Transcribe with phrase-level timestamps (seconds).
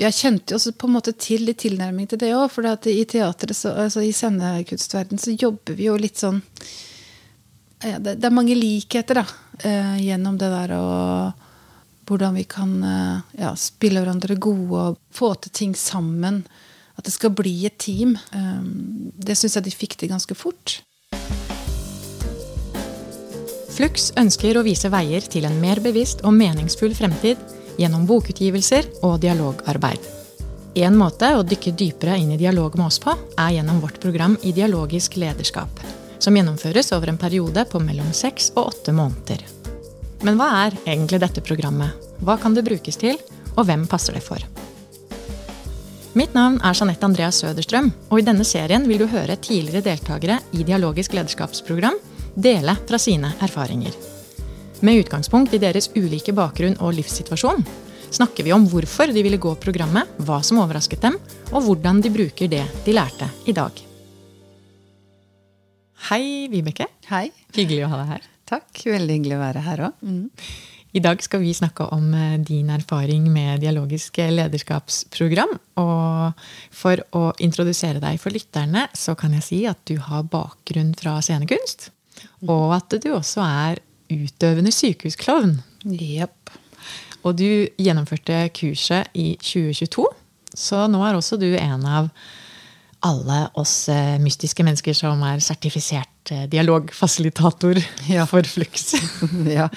[0.00, 2.48] jeg kjente jo på en måte til litt tilnærming til det òg.
[2.52, 6.42] For i teatret, altså i scenekunstverden, så jobber vi jo litt sånn
[7.84, 9.24] ja, det, det, er mange likheter da,
[9.60, 11.42] eh, gjennom det der og
[12.08, 16.42] hvordan vi kan eh, ja, spille hverandre gode og få til ting sammen.
[16.94, 18.16] At det skal bli et team.
[18.32, 18.64] Eh,
[19.20, 20.80] det syns jeg de fikk til ganske fort.
[23.74, 27.40] Flux ønsker å vise veier til en mer bevisst og meningsfull fremtid
[27.78, 30.10] gjennom bokutgivelser og dialogarbeid.
[30.74, 34.34] En måte å dykke dypere inn i dialog med oss på, er gjennom vårt program
[34.42, 35.82] Ideologisk lederskap,
[36.18, 39.44] som gjennomføres over en periode på mellom seks og åtte måneder.
[40.26, 41.94] Men hva er egentlig dette programmet?
[42.24, 43.20] Hva kan det brukes til,
[43.54, 44.42] og hvem passer det for?
[46.14, 50.40] Mitt navn er Jeanette Andreas Søderstrøm, og i denne serien vil du høre tidligere deltakere
[50.54, 51.98] i Dialogisk lederskapsprogram
[52.34, 54.13] dele fra sine erfaringer.
[54.80, 57.62] Med utgangspunkt i deres ulike bakgrunn og livssituasjon
[58.14, 61.16] snakker vi om hvorfor de ville gå programmet, hva som overrasket dem,
[61.52, 63.80] og hvordan de bruker det de lærte i dag.
[66.10, 66.86] Hei, Vibeke.
[67.08, 67.30] Hei.
[67.56, 68.30] Hyggelig å ha deg her.
[68.50, 68.70] Takk.
[68.84, 70.02] Veldig hyggelig å være her òg.
[70.04, 70.26] Mm.
[70.94, 75.56] I dag skal vi snakke om eh, din erfaring med dialogisk lederskapsprogram.
[75.80, 80.92] Og for å introdusere deg for lytterne, så kan jeg si at du har bakgrunn
[80.98, 81.88] fra scenekunst.
[82.46, 83.82] Og at du også er
[84.14, 85.58] utøvende sykehusklovn.
[85.84, 86.54] Yep.
[87.24, 87.48] Og du
[87.80, 90.06] gjennomførte kurset i 2022,
[90.54, 92.10] så nå er også du en av
[93.04, 98.24] alle oss eh, mystiske mennesker som er sertifisert eh, dialogfasilitator ja.
[98.32, 98.94] for Flux.
[99.56, 99.68] ja.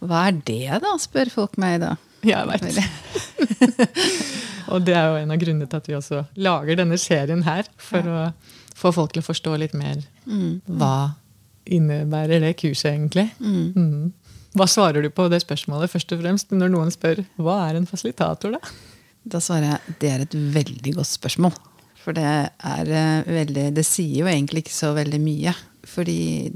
[0.00, 1.96] Hva er det, da, spør folk meg da.
[2.26, 3.80] Ja, jeg veit.
[4.72, 7.68] og det er jo en av grunnene til at vi også lager denne serien her.
[7.80, 8.28] For ja.
[8.30, 10.76] å få folk til å forstå litt mer mm.
[10.80, 10.94] hva
[11.72, 13.28] innebærer det kurset egentlig?
[13.38, 13.72] Mm.
[13.74, 14.12] Mm.
[14.58, 17.88] Hva svarer du på det spørsmålet først og fremst når noen spør hva er en
[17.90, 18.56] fasilitator?
[18.56, 18.60] Da
[19.22, 21.54] Da svarer jeg det er et veldig godt spørsmål.
[22.00, 25.54] For det er eh, veldig Det sier jo egentlig ikke så veldig mye.
[25.84, 26.50] Fordi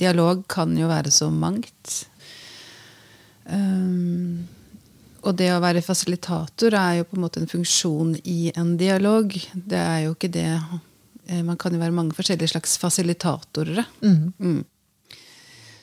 [0.00, 2.06] dialog kan jo være så mangt.
[3.46, 4.48] Um,
[5.20, 9.34] og det å være fasilitator er jo på en måte en funksjon i en dialog.
[9.54, 10.48] Det er jo ikke det
[11.46, 13.84] man kan jo være mange forskjellige slags fasilitatorer.
[14.02, 14.32] Mm.
[14.38, 14.60] Mm.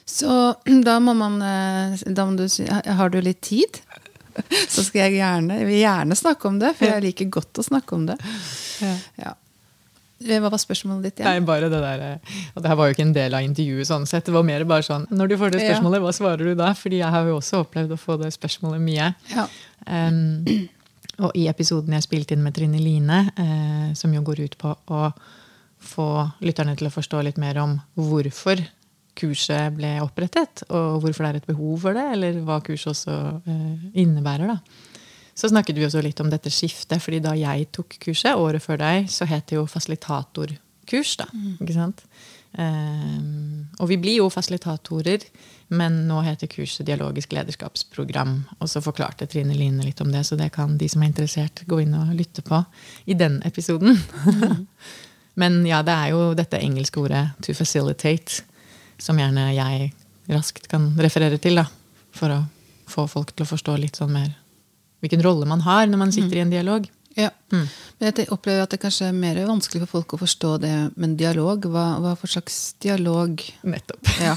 [0.08, 0.56] Så
[0.88, 3.81] da må man eh, da må du Har du litt tid?
[4.70, 7.66] Så skal jeg gjerne, jeg vil gjerne snakke om det, for jeg liker godt å
[7.66, 8.18] snakke om det.
[8.86, 8.92] Ja.
[9.18, 9.31] Ja.
[10.22, 11.24] Eh, hva var spørsmålet ditt?
[11.24, 11.40] igjen?
[11.40, 12.04] Nei, bare det der,
[12.54, 13.90] og det her var jo ikke en del av intervjuet.
[13.90, 16.54] sånn sett, Det var mer bare sånn Når du får det spørsmålet, hva svarer du
[16.58, 16.69] da?
[16.78, 19.12] Fordi jeg har jo også opplevd å få det spørsmålet mye.
[19.34, 19.48] Ja.
[19.88, 20.69] Um,
[21.18, 24.73] og i episoden jeg spilte inn med Trine Line, eh, som jo går ut på
[24.94, 25.03] å
[25.88, 26.09] få
[26.45, 28.62] lytterne til å forstå litt mer om hvorfor
[29.18, 33.18] kurset ble opprettet, og hvorfor det er et behov for det, eller hva kurset også
[33.50, 34.53] eh, innebærer.
[34.53, 34.94] da.
[35.38, 38.81] Så snakket vi også litt om dette skiftet, fordi da jeg tok kurset, året før
[38.81, 41.16] deg, så het det jo fasilitatorkurs.
[41.22, 41.51] da, mm.
[41.62, 42.01] ikke sant?
[42.57, 45.28] Um, og vi blir jo fasilitatorer,
[45.67, 48.38] men nå heter kurset Dialogisk lederskapsprogram.
[48.59, 51.66] Og så forklarte Trine Line litt om det, så det kan de som er interessert,
[51.67, 52.61] gå inn og lytte på
[53.05, 54.00] i den episoden.
[55.41, 58.41] Men ja, det er jo dette engelske ordet 'to facilitate'
[58.97, 59.91] som gjerne jeg
[60.33, 61.56] raskt kan referere til.
[61.56, 61.67] da,
[62.11, 62.45] For å
[62.88, 64.33] få folk til å forstå litt sånn mer
[65.00, 66.88] hvilken rolle man har når man sitter i en dialog.
[67.17, 67.66] Ja, mm.
[67.97, 71.16] Men jeg opplever at det kanskje er mer vanskelig for folk å forstå det med
[71.17, 71.66] dialog.
[71.73, 73.41] Hva, hva for slags dialog?
[73.66, 74.11] Nettopp.
[74.22, 74.35] Ja.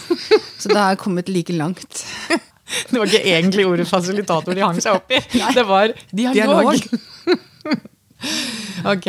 [0.57, 2.05] Så da har jeg kommet like langt.
[2.71, 5.19] Det var ikke egentlig ordet fasilitator de hang seg opp i.
[5.59, 6.71] Det var dialog.
[6.79, 7.81] dialog.
[8.93, 9.09] ok.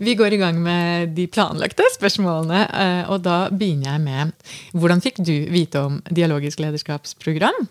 [0.00, 2.64] Vi går i gang med de planlagte spørsmålene.
[2.64, 7.66] Eh, og da begynner jeg med hvordan fikk du vite om dialogisk lederskapsprogram,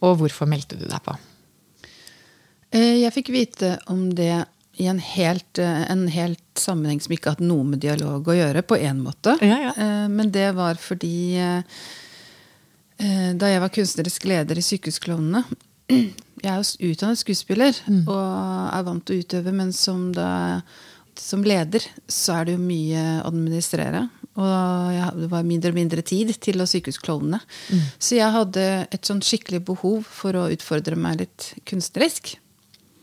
[0.00, 1.18] og hvorfor meldte du deg på?
[2.72, 4.46] Eh, jeg fikk vite om det
[4.78, 8.34] i en helt, eh, en helt, sammenheng som ikke har hatt noe med dialog å
[8.34, 9.36] gjøre, på én måte.
[9.46, 9.72] Ja, ja.
[9.78, 11.62] Eh, men det var fordi eh,
[13.38, 15.44] da jeg var kunstnerisk leder i Sykehusklovnene
[16.38, 18.02] Jeg er jo utdannet skuespiller mm.
[18.06, 20.60] og er vant til å utøve, men som, da,
[21.18, 24.04] som leder så er det jo mye å administrere.
[24.38, 27.40] Og det var mindre og mindre tid til å sykehusklovnene.
[27.74, 27.80] Mm.
[27.98, 32.36] Så jeg hadde et sånn skikkelig behov for å utfordre meg litt kunstnerisk.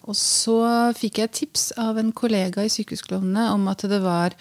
[0.06, 0.60] Og så
[0.98, 4.36] fikk jeg tips av en kollega i Sykehusklovnene om at det var,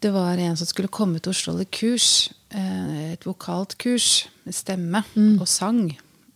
[0.00, 2.30] det var, en som skulle komme til Oslo holde kurs.
[2.48, 5.36] Eh, et vokalt kurs med stemme mm.
[5.36, 5.84] og sang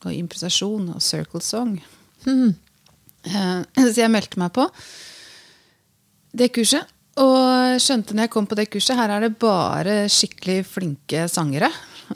[0.05, 1.79] og improvisasjon og circle song.
[2.29, 2.53] Mm.
[3.25, 4.69] Så jeg meldte meg på
[6.37, 6.91] det kurset.
[7.23, 11.71] Og skjønte når jeg kom på det kurset, her er det bare skikkelig flinke sangere.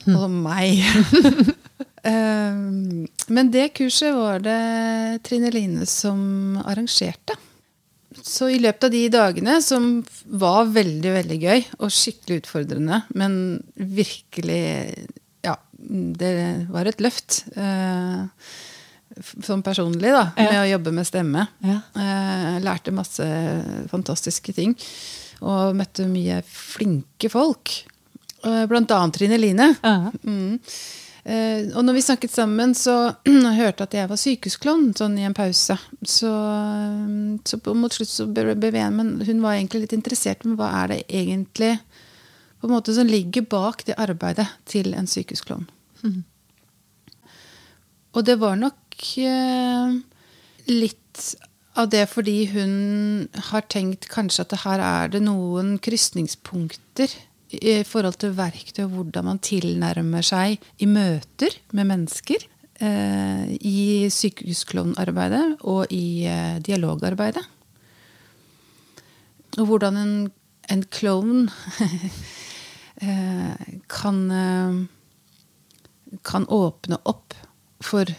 [0.05, 0.17] Mm.
[0.19, 0.83] Og meg.
[2.07, 7.37] Ehm, men det kurset var det Trine Line som arrangerte.
[8.23, 13.63] så i løpet av de dagene, som var veldig, veldig gøy og skikkelig utfordrende, men
[13.77, 15.07] virkelig
[15.47, 17.45] Ja, det var et løft.
[17.55, 18.25] Eh,
[19.47, 20.49] sånn personlig, da, ja.
[20.51, 21.47] med å jobbe med stemme.
[21.65, 21.79] Ja.
[21.95, 23.29] Eh, lærte masse
[23.91, 24.75] fantastiske ting.
[25.39, 27.85] Og møtte mye flinke folk.
[28.43, 29.75] Eh, blant annet Trine Line.
[29.83, 30.11] -huh.
[30.25, 30.59] mm.
[31.25, 33.15] Eh, og når vi snakket sammen, så
[33.61, 35.79] hørte at jeg var sykehusklovn sånn i en pause.
[36.03, 37.13] Så, eh,
[37.49, 41.05] så mot slutt så vi Men hun var egentlig litt interessert men hva er det
[41.09, 41.79] egentlig
[42.59, 45.69] på en måte som ligger bak det arbeidet til en sykehusklovn.
[46.03, 46.25] Mm.
[48.19, 49.95] Og det var nok Eh,
[50.67, 51.37] litt
[51.79, 57.15] av det fordi hun har tenkt kanskje at her er det noen krysningspunkter
[57.55, 62.45] i forhold til verktøy og hvordan man tilnærmer seg i møter med mennesker.
[62.79, 67.45] Eh, I sykehusklovnarbeidet og i eh, dialogarbeidet.
[69.59, 70.15] Og hvordan en,
[70.71, 71.49] en klovn
[73.03, 77.35] eh, kan, eh, kan åpne opp
[77.83, 78.13] for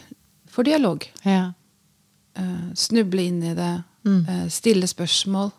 [0.50, 1.06] for dialog.
[1.24, 1.54] Ja.
[2.40, 3.74] Uh, snuble inn i det.
[4.08, 4.22] Mm.
[4.28, 5.54] Uh, stille spørsmål.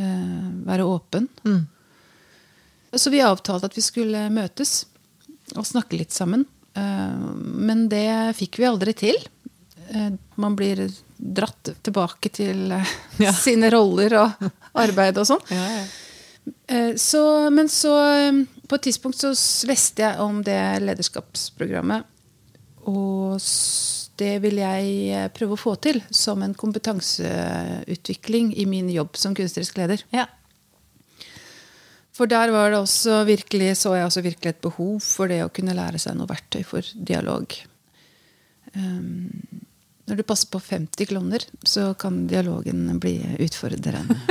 [0.00, 1.26] Være åpen.
[1.44, 1.66] Mm.
[2.96, 4.84] Så vi avtalte at vi skulle møtes
[5.56, 6.46] og snakke litt sammen.
[6.74, 9.16] men det fikk vi aldri til.
[10.34, 10.84] man blir
[11.16, 12.70] dratt tilbake til
[13.24, 13.32] ja.
[13.34, 14.44] sine roller og
[14.78, 15.42] arbeid og sånn.
[15.50, 15.84] Ja, ja.
[16.96, 17.92] Så, men så
[18.66, 19.34] På et tidspunkt så
[19.68, 22.06] leste jeg om det lederskapsprogrammet.
[22.88, 23.38] Og
[24.20, 29.36] det vil jeg eh, prøve å få til som en kompetanseutvikling i min jobb som
[29.36, 30.04] kunstnerisk leder.
[30.14, 30.26] Ja.
[32.16, 35.52] For der var det også virkelig, så jeg også virkelig et behov for det å
[35.54, 37.54] kunne lære seg noe verktøy for dialog.
[38.74, 39.30] Um,
[40.10, 44.18] når du passer på 50 klovner, så kan dialogen bli utfordrende.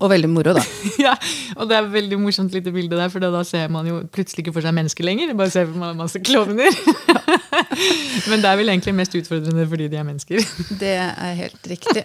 [0.00, 0.62] Og veldig moro, da.
[1.06, 1.12] ja,
[1.56, 4.44] og det er et veldig morsomt lite bilde der, for da ser man jo plutselig
[4.44, 5.34] ikke for seg mennesker lenger.
[5.36, 6.76] Bare ser for masse klovner.
[8.30, 10.44] Men det er vel egentlig mest utfordrende fordi de er mennesker.
[10.80, 12.04] det er helt riktig.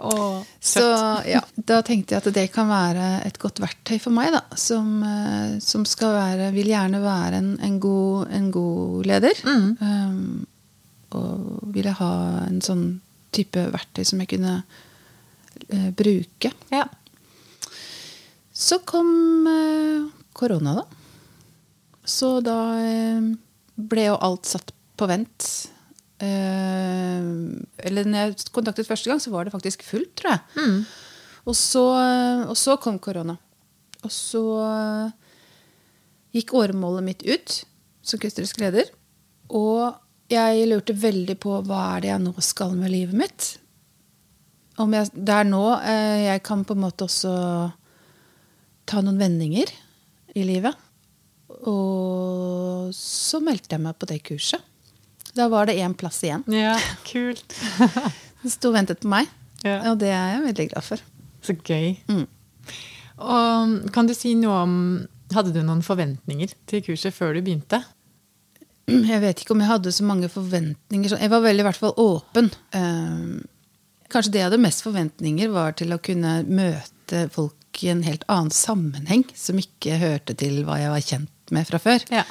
[0.00, 0.82] Åh, så
[1.28, 4.40] ja, da tenkte jeg at det kan være et godt verktøy for meg, da.
[4.58, 9.42] Som, eh, som skal være Vil gjerne være en, en, god, en god, leder.
[9.44, 9.66] Mm.
[9.80, 10.46] Um,
[11.18, 12.12] og ville ha
[12.46, 12.84] en sånn
[13.34, 16.52] type verktøy som jeg kunne uh, bruke.
[16.72, 16.86] Ja.
[18.54, 19.10] Så kom
[19.48, 20.86] uh, korona, da.
[22.08, 23.30] Så da uh,
[23.90, 25.50] ble jo alt satt på vent.
[26.20, 27.30] Eh,
[27.88, 30.42] eller når jeg kontaktet første gang, så var det faktisk fullt, tror jeg.
[30.60, 30.82] Mm.
[31.46, 31.84] Og, så,
[32.46, 33.38] og, så, kom korona.
[34.04, 34.44] Og så
[36.36, 37.56] gikk åremålet mitt ut
[38.06, 38.92] som kunstnerisk leder.
[39.48, 39.96] Og
[40.30, 43.54] jeg lurte veldig på hva er det jeg nå skal med livet mitt
[44.80, 47.32] om jeg, det er nå eh, jeg kan på en måte også
[48.88, 49.70] ta noen vendinger
[50.36, 50.76] i livet.
[51.68, 54.64] Og så meldte jeg meg på det kurset.
[55.36, 56.44] Da var det én plass igjen.
[56.50, 56.74] Ja,
[57.10, 57.54] kult.
[58.42, 59.30] det sto og ventet på meg.
[59.64, 59.78] Ja.
[59.90, 61.06] Og det er jeg veldig glad for.
[61.44, 61.94] Så gøy.
[62.10, 62.26] Mm.
[63.20, 64.76] Og kan du si noe om
[65.30, 67.78] Hadde du noen forventninger til kurset før du begynte?
[68.90, 71.12] Jeg vet ikke om jeg hadde så mange forventninger.
[71.14, 72.48] Jeg var veldig i hvert fall åpen.
[72.74, 73.38] Uh,
[74.10, 78.24] Kanskje det jeg hadde mest forventninger, var til å kunne møte folk i en helt
[78.26, 82.02] annen sammenheng, som ikke hørte til hva jeg var kjent med fra før.
[82.10, 82.24] Ja.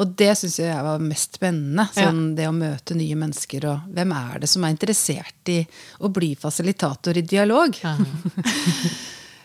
[0.00, 1.86] Og det syns jeg var mest spennende.
[1.92, 2.36] Sånn ja.
[2.40, 3.66] Det å møte nye mennesker.
[3.70, 5.58] Og hvem er det som er interessert i
[6.00, 7.82] å bli fasilitator i dialog?
[7.82, 7.96] Ja.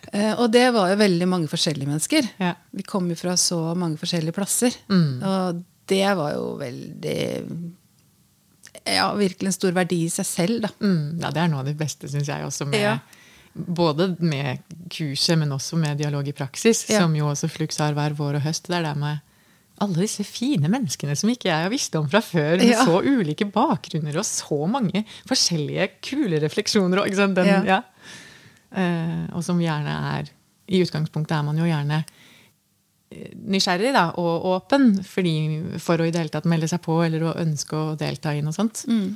[0.08, 2.28] Eh, og det var jo veldig mange forskjellige mennesker.
[2.40, 2.54] Ja.
[2.72, 4.72] Vi kom jo fra så mange forskjellige plasser.
[4.88, 5.18] Mm.
[5.20, 5.58] Og
[5.92, 7.18] det var jo veldig
[8.88, 10.62] ja, virkelig en stor verdi i seg selv.
[10.64, 10.72] Da.
[10.80, 12.46] Mm, ja, det er noe av det beste, syns jeg.
[12.48, 13.16] også med.
[13.54, 14.64] Både med
[14.94, 17.02] kurset, men også med dialog i praksis, ja.
[17.02, 18.70] som jo også Flux har hver vår og høst.
[18.70, 19.24] Det er det med
[19.84, 23.48] alle disse fine menneskene som ikke jeg har visst om fra før, med så ulike
[23.54, 27.04] bakgrunner og så mange forskjellige kule refleksjoner.
[27.18, 30.32] Den, uh, og som gjerne er
[30.68, 32.02] I utgangspunktet er man jo gjerne
[33.48, 35.34] nysgjerrig da, og åpen fordi,
[35.80, 38.44] for å i det hele tatt melde seg på eller å ønske å delta i
[38.44, 38.84] noe sånt.
[38.90, 39.16] Mm.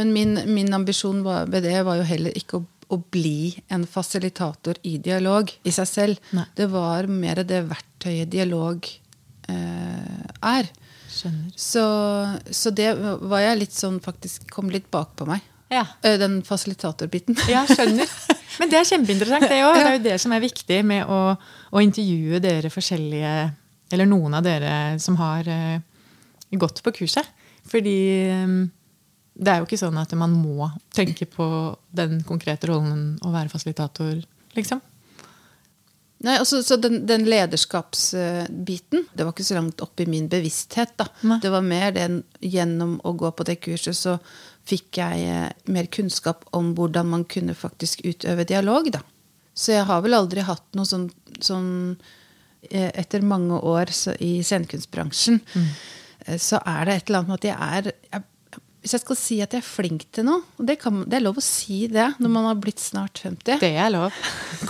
[0.00, 4.80] Men min, min ambisjon ved det var jo heller ikke å, å, bli en fasilitator
[4.88, 6.32] i dialog i seg selv.
[6.36, 6.46] Nei.
[6.56, 9.07] Det var mer det verktøyet dialog eh,
[9.48, 10.68] er.
[11.08, 11.52] Skjønner.
[11.56, 11.84] Så,
[12.50, 15.44] så, det var jeg litt sånn faktisk kom litt bak på meg.
[15.72, 15.84] Ja.
[16.02, 17.36] Eh, den fasilitatorbiten.
[17.52, 18.08] Ja, skjønner.
[18.58, 19.76] Men det er kjempeinteressant, det òg.
[19.78, 23.34] Det er jo det som er viktig med å, å, intervjue dere forskjellige
[23.94, 25.78] Eller noen av dere som har uh,
[26.50, 27.28] gått på kurset.
[27.68, 28.00] Fordi
[29.38, 31.46] det er jo ikke sånn at man må tenke på
[31.94, 34.16] den konkrete rollen å være fasilitator,
[34.56, 34.80] liksom.
[36.26, 40.96] Nei, altså, så den, den, lederskapsbiten det var ikke så langt opp i min bevissthet.
[40.98, 41.06] da.
[41.22, 41.38] Nei.
[41.42, 44.16] Det var mer den gjennom å gå på det kurset så
[44.68, 48.90] fikk jeg eh, mer kunnskap om hvordan man kunne faktisk utøve dialog.
[48.98, 49.04] da.
[49.54, 51.08] Så jeg har vel aldri hatt noe sånn,
[51.42, 51.70] sånn
[52.70, 55.70] eh, Etter mange år i scenekunstbransjen mm.
[56.26, 58.22] Eh, så er det et eller annet med at jeg er jeg,
[58.78, 61.24] hvis jeg skal si at jeg er flink til noe og det, kan, det, er
[61.24, 63.58] lov å si det når man har blitt snart 50.
[63.58, 64.14] Det er lov.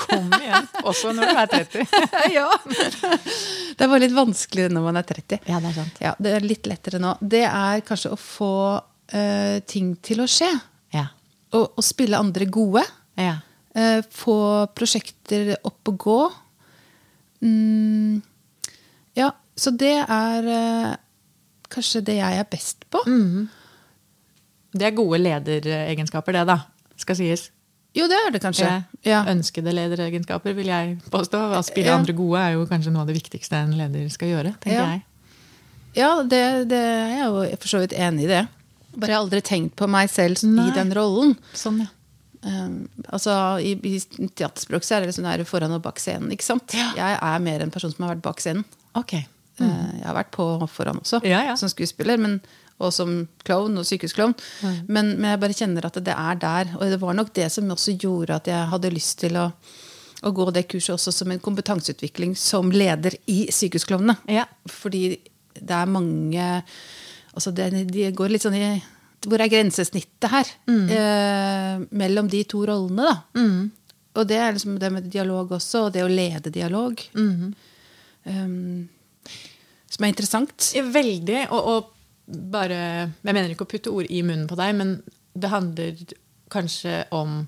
[0.00, 0.68] Kom igjen.
[0.88, 1.98] Også når du er 30.
[2.38, 2.46] ja.
[2.64, 5.42] Det er bare litt vanskelig når man er 30.
[5.44, 6.00] Ja, Det er sant.
[6.02, 7.12] Ja, det er litt lettere nå.
[7.20, 10.48] Det er kanskje å få uh, ting til å skje.
[10.96, 11.04] Ja.
[11.52, 12.86] Og, og spille andre gode.
[13.20, 13.36] Ja.
[13.76, 14.38] Uh, få
[14.72, 16.20] prosjekter opp og gå.
[17.44, 18.18] Mm,
[19.20, 20.96] ja, så det er uh,
[21.68, 23.04] kanskje det jeg er best på.
[23.04, 23.48] Mm.
[24.74, 26.58] Det er gode lederegenskaper, det, da.
[26.98, 27.48] Skal sies.
[27.96, 28.68] Jo, det er det kanskje.
[29.06, 29.22] Ja.
[29.30, 31.40] Ønskede lederegenskaper, vil jeg påstå.
[31.56, 34.54] Å spille andre gode er jo kanskje noe av det viktigste en leder skal gjøre.
[34.62, 34.88] tenker ja.
[34.92, 35.04] jeg.
[35.96, 38.42] Ja, det, det er jeg jo for så vidt enig i det.
[38.98, 40.68] Bare jeg har aldri tenkt på meg selv Nei.
[40.68, 41.34] i den rollen.
[41.56, 41.92] Sånn, ja.
[42.38, 46.30] Um, altså, I, i teaterspråk så er det liksom der foran og bak scenen.
[46.34, 46.76] ikke sant?
[46.76, 46.92] Ja.
[46.98, 48.62] Jeg er mer en person som har vært bak scenen.
[48.98, 49.24] Okay.
[49.58, 49.66] Mm.
[49.66, 51.22] Uh, jeg har vært på foran også,
[51.58, 52.20] som skuespiller.
[52.20, 52.38] Men
[52.78, 53.14] og som
[53.46, 54.34] klovn og sykehusklovn.
[54.62, 54.74] Mm.
[54.86, 56.74] Men, men, jeg bare kjenner at det er der.
[56.78, 59.48] Og det var nok det som også gjorde at jeg hadde lyst til å,
[60.22, 64.18] å gå det kurset også som en kompetanseutvikling som leder i Sykehusklovnene.
[64.30, 64.46] Ja.
[64.70, 65.02] Fordi
[65.58, 66.46] det er mange
[67.34, 68.68] altså det, De går litt sånn i
[69.26, 70.52] Hvor er grensesnittet her?
[70.70, 70.84] Mm.
[70.94, 73.42] Eh, mellom de to rollene, da.
[73.42, 73.66] Mm.
[74.18, 77.02] Og det er liksom det med dialog også, og det å lede dialog.
[77.14, 78.88] Um,
[79.90, 80.70] som er interessant.
[80.94, 81.44] Veldig.
[81.54, 81.94] og, og
[82.28, 82.78] bare
[83.24, 84.98] Jeg mener ikke å putte ord i munnen på deg, men
[85.38, 86.02] det handler
[86.52, 87.46] kanskje om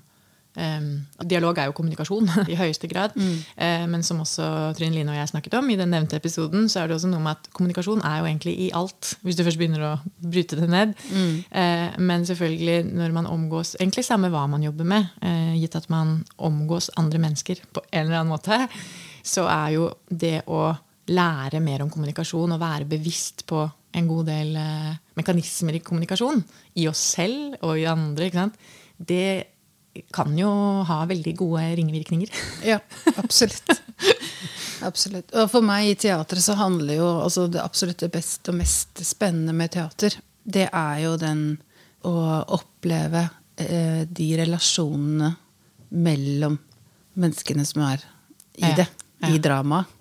[0.57, 0.87] um,
[1.27, 3.15] Dialog er jo kommunikasjon i høyeste grad.
[3.15, 3.37] Mm.
[3.55, 4.45] Uh, men som også
[4.77, 7.23] Trine Line og jeg snakket om i den nevnte episoden, så er det også noe
[7.23, 9.15] med at kommunikasjon er jo egentlig i alt.
[9.25, 10.95] Hvis du først begynner å bryte det ned.
[11.11, 11.33] Mm.
[11.51, 15.89] Uh, men selvfølgelig når man omgås Egentlig samme hva man jobber med, uh, gitt at
[15.93, 18.57] man omgås andre mennesker på en eller annen måte,
[19.23, 20.71] så er jo det å
[21.09, 23.63] lære mer om kommunikasjon og være bevisst på
[23.97, 26.43] en god del eh, mekanismer i kommunikasjon.
[26.79, 28.47] I oss selv og i andre.
[28.97, 29.25] Det
[30.13, 30.51] kan jo
[30.87, 32.31] ha veldig gode ringvirkninger.
[32.71, 32.79] Ja,
[33.17, 33.73] absolutt.
[34.85, 35.33] absolutt.
[35.35, 39.03] Og for meg i teatret så handler jo altså det absolutt det beste og mest
[39.05, 41.45] spennende med teater, det er jo den
[42.07, 42.15] å
[42.55, 43.27] oppleve
[43.61, 45.35] eh, de relasjonene
[45.91, 46.55] mellom
[47.19, 48.05] menneskene som er
[48.55, 48.87] i ja, det.
[49.27, 49.41] I ja.
[49.43, 50.00] dramaet.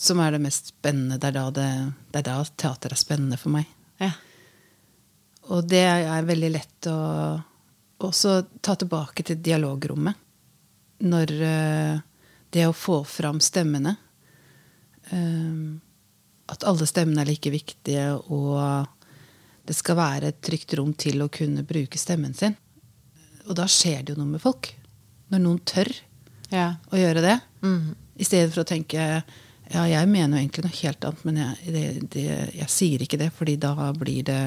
[0.00, 1.18] Som er det mest spennende.
[1.20, 1.68] Det er da, det,
[2.08, 3.68] det er da teater er spennende for meg.
[4.00, 4.14] Ja.
[5.52, 7.00] Og det er veldig lett å
[8.00, 10.16] også ta tilbake til dialogrommet.
[11.04, 12.00] Når uh,
[12.52, 13.94] det å få fram stemmene
[15.12, 15.70] uh,
[16.52, 18.88] At alle stemmene er like viktige, og
[19.64, 22.56] det skal være et trygt rom til å kunne bruke stemmen sin.
[23.46, 24.72] Og da skjer det jo noe med folk.
[25.30, 25.92] Når noen tør
[26.50, 26.74] ja.
[26.90, 27.36] å gjøre det.
[27.62, 27.92] Mm.
[28.20, 29.22] I stedet for å tenke
[29.70, 32.26] ja, jeg mener jo egentlig noe helt annet, men jeg, det, det,
[32.58, 34.42] jeg sier ikke det, fordi da blir det,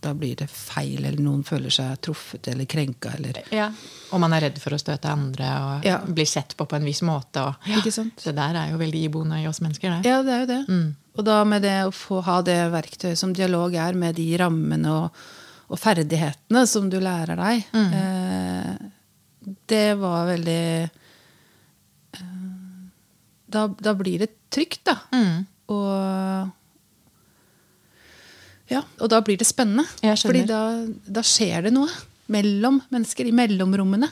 [0.00, 3.12] da blir det feil, eller noen føler seg truffet eller krenka.
[3.18, 3.68] Eller ja.
[4.14, 5.98] Og man er redd for å støte andre og ja.
[6.06, 7.44] blir sett på på en viss måte.
[7.50, 7.82] Og, ja.
[7.84, 9.98] Det der er jo veldig iboende i oss mennesker.
[9.98, 10.08] Det.
[10.08, 10.62] Ja, det er jo det.
[10.70, 10.88] Mm.
[11.20, 14.94] Og da med det å få ha det verktøyet som dialog er, med de rammene
[14.94, 15.20] og,
[15.68, 17.92] og ferdighetene som du lærer deg, mm.
[18.00, 20.64] eh, det var veldig
[23.50, 24.96] da, da, blir det trygt, da.
[25.14, 25.44] Mm.
[25.74, 26.50] Og
[28.70, 29.84] ja, og da blir det spennende.
[29.98, 31.90] Fordi da, da, skjer det noe
[32.30, 33.26] mellom mennesker.
[33.26, 34.08] I mellomrommene.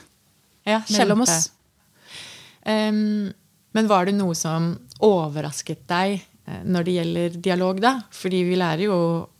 [0.67, 1.47] Ja, mellom oss.
[2.67, 3.31] Um,
[3.71, 4.73] men var det noe som
[5.05, 7.95] overrasket deg eh, når det gjelder dialog, da?
[8.11, 8.97] Fordi vi lærer jo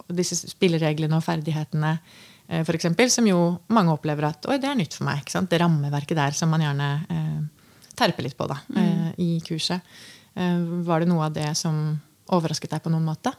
[0.08, 3.41] disse spillereglene og ferdighetene eh, for eksempel, som jo
[3.75, 5.25] mange opplever at Oi, det er nytt for meg.
[5.25, 7.39] Det rammeverket der som man gjerne eh,
[8.00, 8.79] terpe litt på da, mm.
[8.82, 9.86] Eh, i kurset.
[10.36, 13.34] Eh, var det noe av det som overrasket deg på noen måte?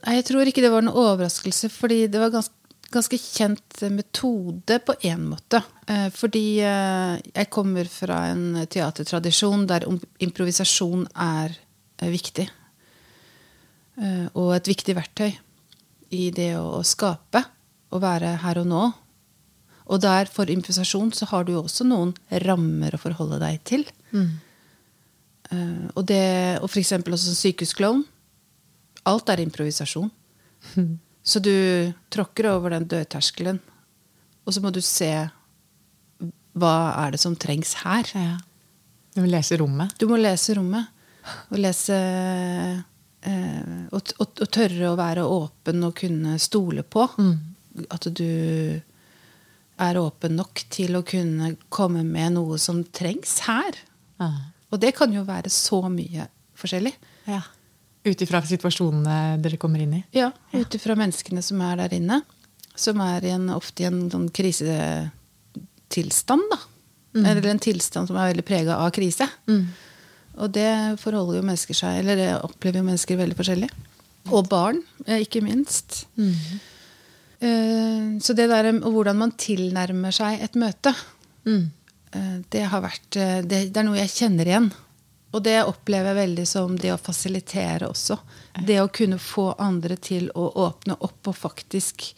[0.00, 2.54] Nei, Jeg tror ikke det var noen overraskelse, fordi det var ganske,
[2.90, 5.62] ganske kjent metode på én måte.
[5.86, 9.86] Eh, fordi jeg kommer fra en teatertradisjon der
[10.20, 11.56] improvisasjon er
[12.00, 12.48] viktig.
[14.32, 15.34] Og et viktig verktøy
[16.16, 17.42] i det å skape.
[17.92, 18.84] Å være her og nå
[19.90, 22.14] og der for improvisasjon så har du jo også noen
[22.46, 23.84] rammer å forholde deg til.
[24.14, 24.30] Mm.
[25.50, 26.22] Uh, og, det,
[26.62, 28.04] og for eksempel også sykehusklovn.
[29.10, 30.10] Alt er improvisasjon.
[30.76, 30.94] Mm.
[31.26, 31.52] Så du
[32.12, 33.58] tråkker over den dørterskelen,
[34.46, 35.10] og så må du se
[36.60, 38.08] hva er det som trengs her.
[38.14, 38.38] Ja.
[39.14, 39.94] Du må lese rommet?
[39.98, 40.90] Du må lese rommet.
[41.52, 47.04] Og lese eh, og, og, og, tørre å være åpen og kunne stole på.
[47.20, 47.34] Mm.
[47.92, 48.30] At du
[49.80, 53.72] er åpen nok til å kunne komme med noe som trengs her.
[54.20, 54.30] Ja.
[54.70, 56.28] Og det kan jo være så mye
[56.60, 56.94] forskjellig.
[57.30, 57.42] Ja.
[58.06, 60.02] Ut ifra situasjonene dere kommer inn i?
[60.16, 62.16] Ja, ut ifra menneskene som er der inne.
[62.78, 66.58] Som er i en, ofte i en sånn krisetilstand, da.
[67.10, 67.24] Mm.
[67.26, 69.26] Eller en tilstand som er veldig prega av krise.
[69.50, 69.66] Mm.
[70.40, 70.72] Og det
[71.02, 73.70] forholder jo mennesker seg Eller det opplever jo mennesker veldig forskjellig.
[74.30, 76.06] Og barn, eh, ikke minst.
[76.16, 76.34] Mm.
[77.40, 80.92] Uh, så det der hvordan man tilnærmer seg et møte,
[81.48, 81.66] mm.
[82.52, 84.70] det har vært det, det, er noe jeg kjenner igjen.
[85.30, 88.16] Og det opplever jeg veldig som det å fasilitere også.
[88.66, 92.08] Det å kunne få andre til å åpne opp og faktisk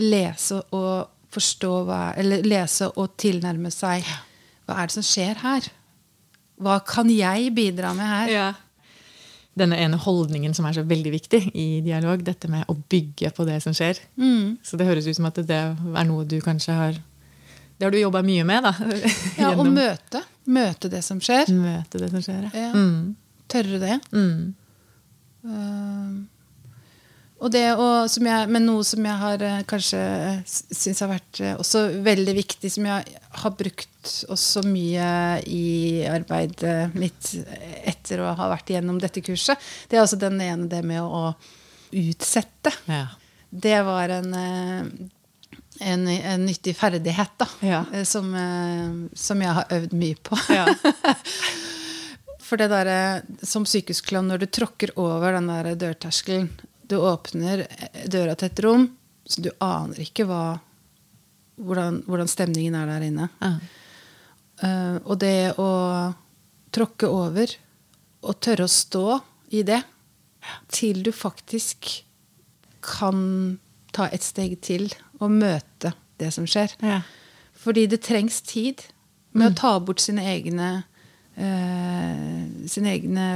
[0.00, 4.06] lese og forstå hva Eller lese og tilnærme seg
[4.68, 5.66] hva er det som skjer her?
[6.60, 8.32] Hva kan jeg bidra med her?
[8.32, 8.48] Ja.
[9.58, 13.46] Denne ene holdningen som er så veldig viktig i dialog, dette med å bygge på
[13.48, 14.00] det som skjer.
[14.20, 14.58] Mm.
[14.62, 16.98] Så det høres ut som at det er noe du kanskje har
[17.78, 18.72] Det har du jobba mye med, da.
[19.42, 20.24] ja, å møte.
[20.50, 21.50] Møte det som skjer.
[21.54, 22.72] Møte det som skjer, ja.
[22.74, 23.14] Mm.
[23.48, 24.00] Tørre det.
[24.12, 24.54] Mm.
[25.46, 26.26] Uh,
[27.38, 31.42] og det og, jeg, men noe som jeg har uh, kanskje uh, syns har vært
[31.44, 35.10] uh, også veldig viktig, som jeg har brukt også mye
[35.46, 37.34] i arbeidet mitt
[37.84, 41.32] etter å ha vært igjennom dette kurset, det er altså den ene det med å,
[41.88, 42.68] utsette.
[42.84, 43.06] Ja.
[43.48, 44.34] Det var en
[45.80, 47.84] en, en, nyttig ferdighet da, ja.
[47.92, 50.38] Eh, som, eh, som, jeg har øvd mye på.
[50.50, 50.66] Ja.
[52.48, 53.00] For det derre
[53.44, 56.48] som sykehusklovn, når du tråkker over den der dørterskelen
[56.88, 57.66] Du åpner
[58.08, 58.86] døra til et rom,
[59.28, 60.58] så du aner ikke hva,
[61.60, 63.28] hvordan, hvordan, stemningen er der inne.
[63.42, 63.52] Ja.
[64.58, 65.70] Uh, og det å
[66.74, 67.52] tråkke over
[68.26, 69.20] og tørre å stå
[69.54, 69.78] i det
[70.72, 71.92] til du faktisk
[72.82, 73.20] kan
[73.94, 74.88] ta et steg til
[75.20, 76.74] og møte det som skjer.
[76.82, 77.02] Ja.
[77.58, 78.82] Fordi det trengs tid
[79.36, 79.52] med mm.
[79.52, 80.70] å ta bort sine egne
[81.38, 83.26] uh, sine egne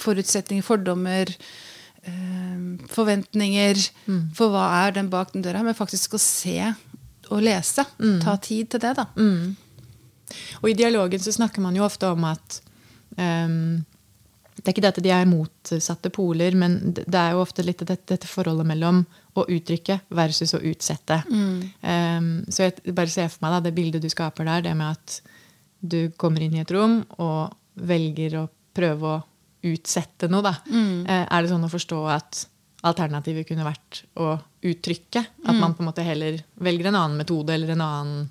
[0.00, 1.36] forutsetninger, fordommer, eh,
[2.90, 4.22] forventninger mm.
[4.36, 6.58] for hva er den bak den døra, men faktisk å se
[7.30, 7.84] og lese.
[8.00, 8.18] Mm.
[8.24, 9.06] Ta tid til det, da.
[9.16, 9.54] Mm.
[10.62, 12.60] Og i dialogen så snakker man jo ofte om at
[13.16, 13.80] um,
[14.60, 17.82] det er ikke det at de er motsatte poler, men det er jo ofte litt
[17.84, 19.02] dette, dette forholdet mellom
[19.38, 21.22] å uttrykke versus å utsette.
[21.30, 24.98] Um, så jeg bare ser for meg da, det bildet du skaper der, det med
[24.98, 25.20] at
[25.80, 29.20] du kommer inn i et rom og velger å prøve å
[29.66, 30.44] utsette noe.
[30.46, 30.54] Da.
[30.70, 31.02] Mm.
[31.08, 32.44] Uh, er det sånn å forstå at
[32.88, 35.24] alternativet kunne vært å uttrykke?
[35.44, 35.60] At mm.
[35.60, 38.30] man på en måte heller velger en annen metode eller en annen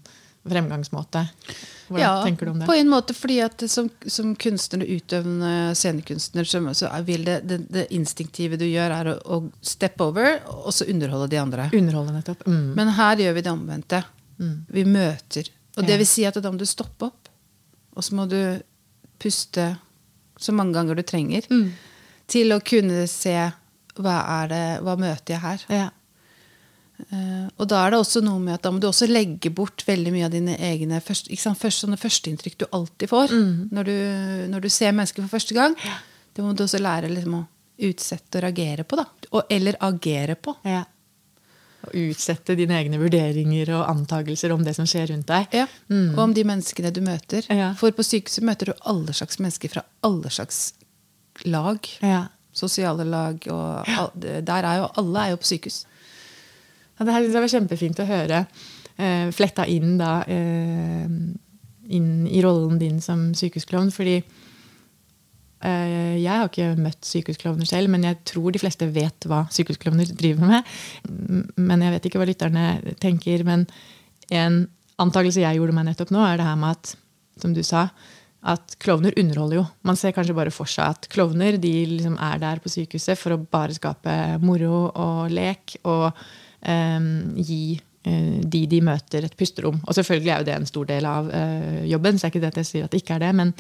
[0.50, 1.26] fremgangsmåte?
[1.90, 2.66] Hvordan ja, tenker du om det?
[2.70, 7.60] På en måte fordi at som, som kunstner og utøvende scenekunstner så vil det, det,
[7.74, 11.70] det, instinktive du gjør, er å, å steppe over og så underholde de andre.
[11.74, 12.46] Underholde nettopp.
[12.48, 12.72] Mm.
[12.78, 14.04] Men her gjør vi det omvendte.
[14.40, 14.56] Mm.
[14.70, 15.52] Vi møter.
[15.78, 17.30] Og det vil si at da må du stoppe opp,
[17.96, 18.40] og så må du
[19.20, 19.72] puste
[20.40, 21.66] så mange ganger du trenger mm.
[22.32, 23.36] til å kunne se
[24.00, 25.66] hva er det, hva møter jeg her.
[25.74, 25.88] Ja.
[27.00, 29.86] Uh, og da er det også noe med at da må du også legge bort
[29.88, 33.54] veldig mye av dine egne først, først, sånne førsteinntrykk du alltid får mm.
[33.72, 34.00] når, du,
[34.52, 35.78] når, du, ser mennesker for første gang.
[35.86, 35.96] Ja.
[36.36, 39.00] Det må du også lære liksom, å utsette og reagere på.
[39.00, 39.08] da.
[39.32, 40.56] Og, eller agere på.
[40.68, 40.84] Ja.
[41.80, 45.48] Å utsette dine egne vurderinger og antakelser om det som skjer rundt deg.
[45.56, 46.10] Ja, mm.
[46.12, 47.46] Og om de menneskene du møter.
[47.48, 47.72] Ja.
[47.80, 50.74] For på sykehuset møter du alle slags mennesker fra alle slags
[51.48, 51.88] lag.
[52.04, 52.26] Ja.
[52.52, 53.48] Sosiale lag.
[53.48, 55.86] Og der er jo, alle er jo på sykehus.
[57.00, 58.44] Ja, det her jeg var kjempefint å høre.
[59.00, 61.08] Eh, fletta inn da eh,
[61.96, 63.94] inn i rollen din som sykehusklovn.
[63.96, 64.20] Fordi
[65.60, 70.48] jeg har ikke møtt sykehusklovner selv, men jeg tror de fleste vet hva sykehusklovner driver
[70.48, 70.70] med.
[71.60, 73.44] Men jeg vet ikke hva lytterne tenker.
[73.44, 73.66] Men
[74.32, 74.62] en
[75.00, 76.94] antakelse jeg gjorde meg nettopp nå, er det her med at,
[77.44, 77.90] som du sa,
[78.48, 79.66] at klovner underholder jo.
[79.84, 83.36] Man ser kanskje bare for seg at klovner de liksom er der på sykehuset for
[83.36, 85.76] å bare skape moro og lek.
[85.84, 86.08] og
[86.62, 87.64] eh, gi
[88.04, 89.82] eh, de de møter, et pusterom.
[89.86, 92.54] Og selvfølgelig er jo det en stor del av eh, jobben, så er ikke det
[92.54, 93.34] at jeg sier at det ikke er det.
[93.36, 93.54] Men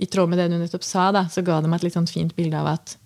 [0.00, 2.08] i tråd med det du nettopp sa, da, så ga det meg et litt sånn
[2.10, 2.96] fint bilde av at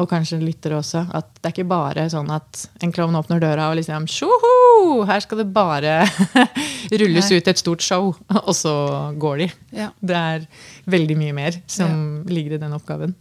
[0.00, 3.68] og kanskje lyttere også, at det er ikke bare sånn at en klovn åpner døra
[3.70, 5.02] og liksom Tjoho!
[5.06, 5.98] Her skal det bare
[7.02, 7.38] rulles Nei.
[7.38, 8.08] ut et stort show,
[8.46, 8.74] og så
[9.20, 9.50] går de.
[9.82, 9.90] Ja.
[10.00, 10.46] Det er
[10.90, 12.32] veldig mye mer som ja.
[12.32, 13.14] ligger i den oppgaven.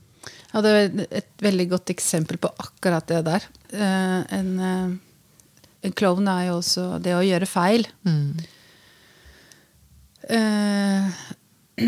[0.51, 3.45] Ja, det er et veldig godt eksempel på akkurat det der.
[3.71, 7.85] Uh, en, uh, en, klovn er jo også det å gjøre feil.
[8.07, 8.41] Mm.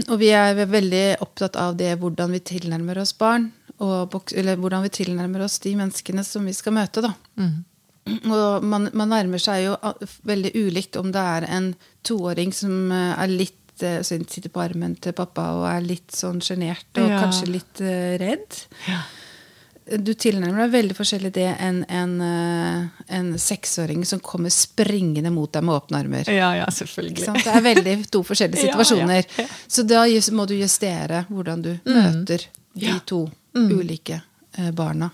[0.09, 3.51] Og vi er veldig opptatt av det hvordan vi tilnærmer oss barn.
[3.83, 7.03] Og, eller hvordan vi tilnærmer oss de menneskene som vi skal møte.
[7.03, 7.13] da.
[7.39, 7.63] Mm.
[8.31, 9.75] Og man, man, nærmer seg jo
[10.27, 15.15] veldig ulikt om det er en toåring som er litt som sitter på armen til
[15.17, 17.17] pappa og er litt sånn sjenert og ja.
[17.23, 18.59] kanskje litt uh, redd.
[18.85, 18.99] Ja.
[19.83, 25.51] Du tilnærmer deg veldig forskjellig det enn en, uh, en seksåring som kommer springende mot
[25.51, 26.29] deg med åpne armer.
[26.31, 27.25] Ja, ja, selvfølgelig.
[27.43, 29.27] Det er veldig to forskjellige situasjoner.
[29.27, 31.97] ja, Så da må du justere hvordan du mm.
[31.97, 32.47] møter
[32.79, 33.25] de to
[33.57, 33.67] mm.
[33.75, 34.21] ulike
[34.59, 35.11] uh, barna.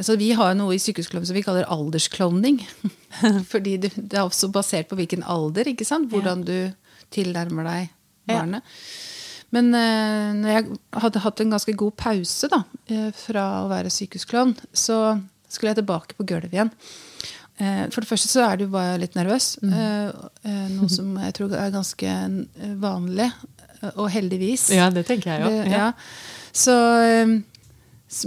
[0.00, 2.60] Så vi har noe i sykehusklovnen som vi kaller aldersklovning.
[3.52, 5.72] Fordi det er også basert på hvilken alder.
[6.12, 6.56] Hvordan du
[7.12, 7.90] tilnærmer deg
[8.28, 8.76] barnet.
[9.52, 13.92] Men eh, når jeg hadde hatt en ganske god pause da, eh, fra å være
[13.92, 14.98] sykehusklovn, så
[15.52, 16.72] skulle jeg tilbake på gulvet igjen.
[17.60, 19.54] Eh, for det første så er du bare litt nervøs.
[19.60, 20.70] Mm.
[20.78, 22.18] Noe som jeg tror er ganske
[22.80, 23.28] vanlig.
[23.98, 24.68] Og heldigvis.
[24.72, 25.72] Ja, det tenker jeg òg.
[25.72, 25.88] Ja.
[26.54, 26.74] Så,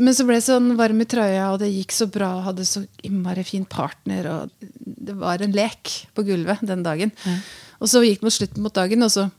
[0.03, 2.33] men så ble jeg sånn varm i trøya, og det gikk så bra.
[2.35, 4.27] Og hadde så innmari fin partner.
[4.33, 4.67] Og
[5.07, 7.15] det var en lek på gulvet den dagen.
[7.23, 7.39] Mm.
[7.79, 9.29] Og så gikk det mot slutten mot dagen, og så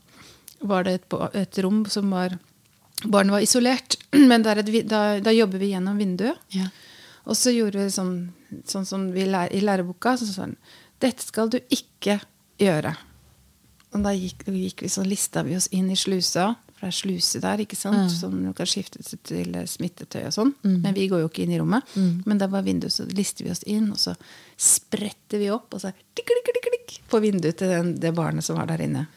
[0.59, 2.37] var det et, et rom som var
[3.03, 3.93] Barnet var isolert,
[4.29, 6.39] men et, da, da, jobber vi gjennom vinduet.
[6.49, 6.65] Ja.
[7.29, 8.15] Og så gjorde vi sånn,
[8.65, 10.15] sånn som vi lær, i læreboka.
[10.17, 10.55] Så sånn,
[10.97, 12.17] Dette skal du ikke
[12.57, 12.95] gjøre.
[13.93, 16.55] Og da gikk, gikk vi sånn, lista vi oss inn i slusa.
[16.77, 18.03] For det er sluse der, ikke sant?
[18.05, 18.09] Mm.
[18.13, 20.51] som kan skifte til smittetøy og sånn.
[20.61, 20.75] Mm.
[20.83, 21.93] Men vi går jo ikke inn i rommet.
[21.97, 22.11] Mm.
[22.29, 24.13] Men det var vinduet, så lister vi oss inn, og så
[24.57, 28.45] spretter vi opp, og så tikk, tikk, tikk, tikk, på vinduet til den, det barnet
[28.45, 29.07] som var der inne.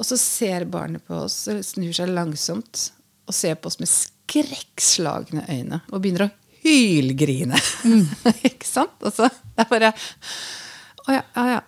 [0.00, 2.86] Og så ser barnet på oss, snur seg langsomt
[3.28, 6.30] og ser på oss med skrekkslagne øyne og begynner å
[6.64, 7.58] hylgrine.
[7.84, 8.06] Mm.
[8.48, 8.96] ikke sant?
[9.04, 11.60] Og så jeg bare Å ja, ja, ja.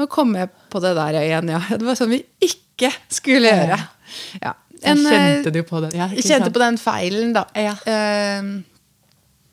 [0.00, 1.60] Nå kom jeg på det der igjen, ja.
[1.70, 3.78] Det var sånn vi ikke skulle gjøre.
[4.40, 4.54] Ja.
[4.80, 5.90] En, kjente du på det?
[5.92, 6.54] Ja, kjente sant?
[6.54, 7.44] på den feilen, da.
[7.52, 7.74] Ja.
[7.84, 8.62] Uh,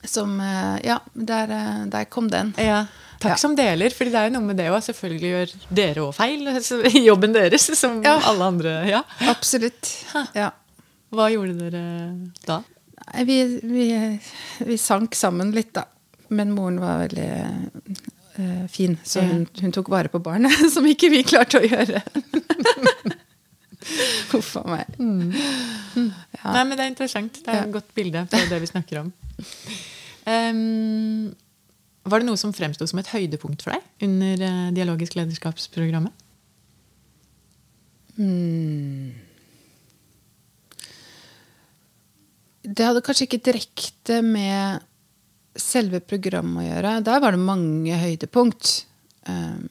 [0.08, 2.54] som uh, Ja, der, uh, der kom den.
[2.64, 2.86] Ja.
[3.18, 3.38] Takk ja.
[3.42, 4.80] som deler, for det er jo noe med det òg.
[4.86, 6.48] Selvfølgelig gjør dere òg feil.
[6.94, 8.18] i Jobben deres, som ja.
[8.30, 8.74] alle andre.
[8.90, 9.04] Ja.
[9.32, 9.92] Absolutt.
[10.38, 10.52] Ja.
[11.14, 11.84] Hva gjorde dere
[12.46, 12.62] da?
[13.26, 13.88] Vi, vi,
[14.68, 15.86] vi, sank sammen litt, da.
[16.36, 17.30] Men moren var veldig
[18.38, 22.04] uh, fin, så hun, hun, tok vare på barnet, som ikke vi klarte å gjøre.
[24.34, 24.98] Huff a meg.
[25.00, 25.32] Mm.
[25.96, 26.12] Mm.
[26.12, 27.40] Nei, men det er interessant.
[27.46, 29.14] Det er et godt bilde på det vi snakker om.
[30.28, 31.32] Um,
[32.10, 36.26] var det noe som fremsto som et høydepunkt for deg under uh, Dialogisk lederskapsprogrammet?
[38.18, 39.14] Mm.
[42.68, 44.84] Det hadde kanskje ikke direkte med
[45.58, 46.96] selve programmet å gjøre.
[47.06, 48.74] Der var det mange høydepunkt.
[49.30, 49.68] Um,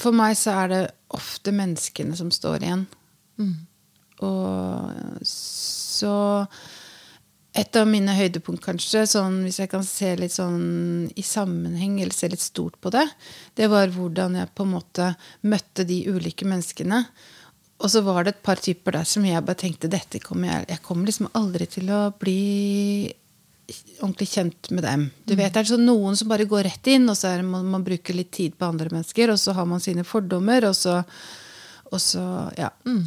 [0.00, 0.82] for meg så er det
[1.16, 2.86] ofte menneskene som står igjen.
[3.40, 3.56] Mm.
[4.26, 6.14] Og så
[7.50, 12.14] et av mine høydepunkt, kanskje, sånn, hvis jeg kan se litt sånn i sammenheng, eller
[12.14, 13.06] se litt stort på det,
[13.58, 15.08] det var hvordan jeg på en måte
[15.50, 17.02] møtte de ulike menneskene.
[17.80, 20.68] Og så var det et par typer der som jeg bare tenkte dette kommer jeg,
[20.74, 22.40] jeg kommer liksom aldri til å bli
[24.00, 25.06] ordentlig kjent med dem.
[25.24, 27.66] Du vet, Det er sånn noen som bare går rett inn, og så er, man,
[27.70, 31.00] man bruker litt tid på andre mennesker, og så har man sine fordommer, og så,
[31.90, 32.24] og så
[32.58, 32.70] ja.
[32.86, 33.06] Mm.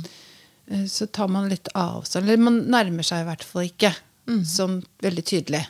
[0.67, 2.27] Eh, så tar man litt avstand.
[2.27, 3.93] Eller man nærmer seg i hvert fall ikke
[4.29, 4.43] mm.
[4.47, 5.63] sånn veldig tydelig.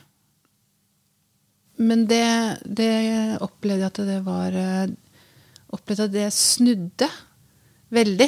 [1.82, 2.26] Men det,
[2.66, 2.94] det
[3.42, 4.92] opplevde jeg at det var eh,
[5.74, 7.08] Opplevde at det snudde
[7.94, 8.28] veldig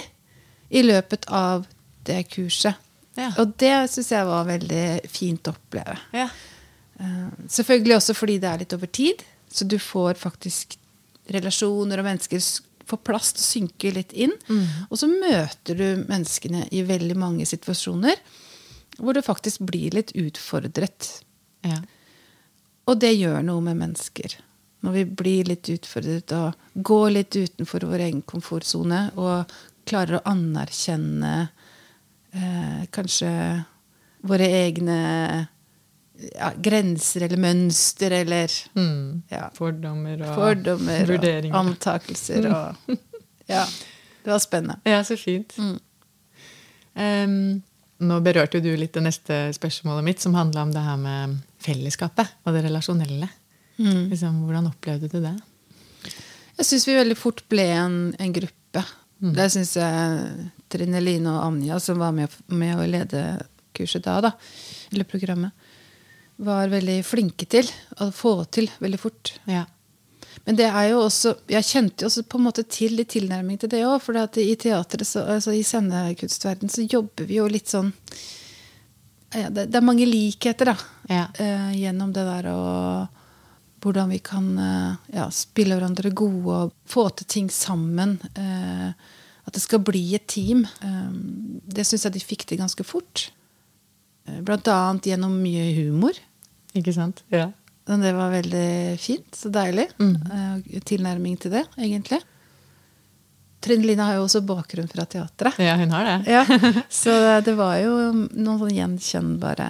[0.73, 1.67] i løpet av
[2.07, 2.73] det kurset.
[3.13, 3.27] Ja.
[3.37, 5.93] Og det syns jeg var veldig fint å oppleve.
[6.15, 6.25] Ja.
[6.97, 9.21] Uh, selvfølgelig også fordi det er litt over tid.
[9.45, 10.73] Så du får faktisk
[11.37, 12.41] relasjoner og mennesker
[12.89, 14.33] får plass til å synke litt inn.
[14.49, 14.65] Mm.
[14.89, 18.17] Og så møter du menneskene i veldig mange situasjoner
[18.97, 21.09] hvor du faktisk blir litt utfordret.
[21.65, 21.81] Ja.
[22.85, 24.37] Og det gjør noe med mennesker.
[24.85, 29.55] Når vi blir litt utfordret og går litt utenfor vår egen komfortsone og
[29.89, 31.33] klarer å anerkjenne
[32.33, 33.31] eh, kanskje
[34.25, 34.99] våre egne
[36.31, 39.25] ja, grenser eller mønster eller mm.
[39.33, 41.53] ja, Fordommer og fordommer vurderinger.
[41.53, 42.95] Og antakelser og
[43.49, 43.65] Ja.
[44.25, 44.79] Det var spennende.
[44.89, 45.53] Ja, så fint.
[45.57, 45.75] Mm.
[46.95, 47.61] Um,
[48.03, 52.41] nå berørte du litt det neste spørsmålet mitt, som handla om det her med fellesskapet
[52.43, 53.29] og det relasjonelle.
[53.77, 54.09] Mm.
[54.11, 55.35] Liksom, hvordan opplevde du det?
[56.55, 58.83] Jeg syns vi veldig fort ble en, en gruppe.
[59.23, 59.33] Mm.
[59.35, 63.23] Det syns jeg Trine Line og Anja, som var med, med å lede
[63.75, 64.31] kurset da, da,
[64.91, 65.51] eller programmet,
[66.45, 67.67] var veldig flinke til
[68.03, 69.35] å få til veldig fort.
[69.47, 69.63] Ja.
[70.45, 73.57] Men det er jo også, jeg kjente jo også på en måte til litt tilnærming
[73.61, 73.97] til det òg.
[74.03, 77.91] For i teatret, altså i scenekunstverden, så jobber vi jo litt sånn
[79.35, 80.75] ja, det, det, er mange likheter da,
[81.11, 81.25] ja.
[81.39, 83.23] uh, gjennom det der og
[83.83, 88.15] hvordan vi kan uh, ja, spille hverandre gode og få til ting sammen.
[88.37, 88.93] Uh,
[89.45, 90.63] at det skal bli et team.
[91.69, 93.27] det syns jeg de fikk til ganske fort.
[94.25, 96.17] Blant annet gjennom mye humor.
[96.73, 97.21] Ikke sant?
[97.29, 97.51] Ja.
[97.85, 98.69] Men det var veldig
[99.01, 99.29] fint.
[99.35, 99.89] Så deilig.
[100.01, 100.63] Mm.
[100.85, 102.21] tilnærming til det, egentlig.
[103.65, 105.57] Trine Line har jo også bakgrunn fra teatret.
[105.61, 106.17] Ja, hun har det.
[106.29, 106.43] Ja,
[107.01, 109.69] så det var jo noen sånn gjenkjennbare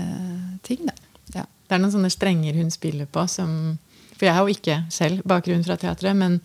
[0.00, 0.96] eh, ting, da.
[1.34, 1.44] Ja.
[1.44, 3.76] Det er noen sånne strenger hun spiller på som
[4.16, 6.40] For jeg har jo ikke selv bakgrunn fra teatret, men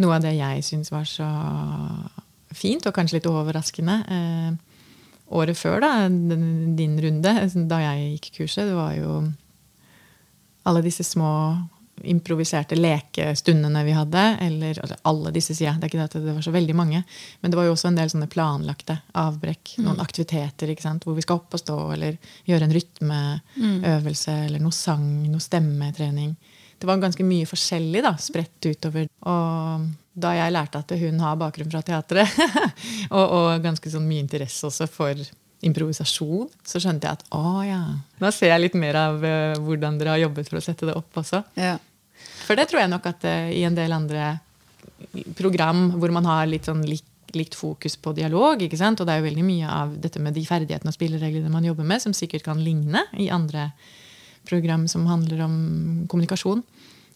[0.00, 1.28] noe av det jeg syns var så
[2.54, 4.50] fint, og kanskje litt overraskende eh,
[5.30, 7.32] Året før, da, din runde,
[7.70, 9.20] da jeg gikk kurset, det var jo
[10.70, 11.30] alle disse små
[12.02, 14.22] improviserte lekestundene vi hadde.
[14.40, 15.80] Eller altså, alle disse, sier jeg.
[15.80, 17.02] Det er ikke det at det var så veldig mange.
[17.40, 19.74] Men det var jo også en del sånne planlagte avbrekk.
[19.76, 19.88] Mm.
[19.88, 21.06] Noen aktiviteter ikke sant?
[21.06, 22.16] hvor vi skal opp og stå, eller
[22.48, 24.46] gjøre en rytmeøvelse, mm.
[24.48, 26.34] eller noe sang, noe stemmetrening.
[26.80, 29.10] Det var ganske mye forskjellig da, spredt utover.
[29.28, 32.40] Og da jeg lærte at hun har bakgrunn fra teatret,
[33.16, 35.20] og, og, ganske sånn mye interesse også for
[35.66, 37.82] improvisasjon, så skjønte jeg at å ja,
[38.20, 40.96] nå ser jeg litt mer av uh, hvordan dere har jobbet for å sette det
[40.96, 41.42] opp også.
[41.60, 41.76] Ja.
[42.46, 44.34] For det tror jeg nok at uh, i en del andre
[45.36, 47.04] program hvor man har litt sånn lik,
[47.36, 49.00] likt fokus på dialog, ikke sant?
[49.00, 51.86] og det er jo veldig mye av dette med de ferdighetene og spillereglene man jobber
[51.86, 53.70] med, som sikkert kan ligne i andre
[54.48, 55.56] program som handler om
[56.10, 56.64] kommunikasjon.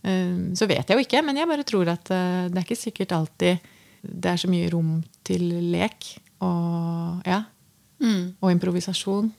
[0.04, 3.16] Uh, så vet jeg jo ikke, men jeg bare tror at det er ikke sikkert
[3.16, 3.72] alltid
[4.04, 6.11] det er så mye rom til lek.
[6.44, 7.40] Og ja,
[8.04, 8.24] mm.
[8.40, 9.32] og improvisasjon.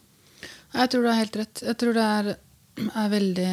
[0.75, 1.63] Jeg tror du har helt rett.
[1.63, 2.31] Jeg tror det er,
[2.89, 3.51] er, veldig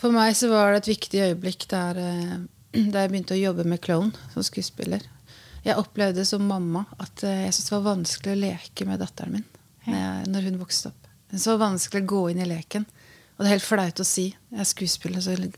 [0.00, 2.34] For meg så var det et viktig øyeblikk der, eh,
[2.78, 5.04] der jeg begynte å jobbe med klovn som skuespiller.
[5.66, 9.38] Jeg opplevde som mamma at eh, jeg syntes det var vanskelig å leke med datteren
[9.38, 9.48] min
[9.88, 11.04] når, når hun vokste opp.
[11.28, 12.84] Det var vanskelig å gå inn i leken.
[13.38, 14.26] Og det er helt flaut å si.
[14.50, 15.52] Jeg er skuespiller, så jeg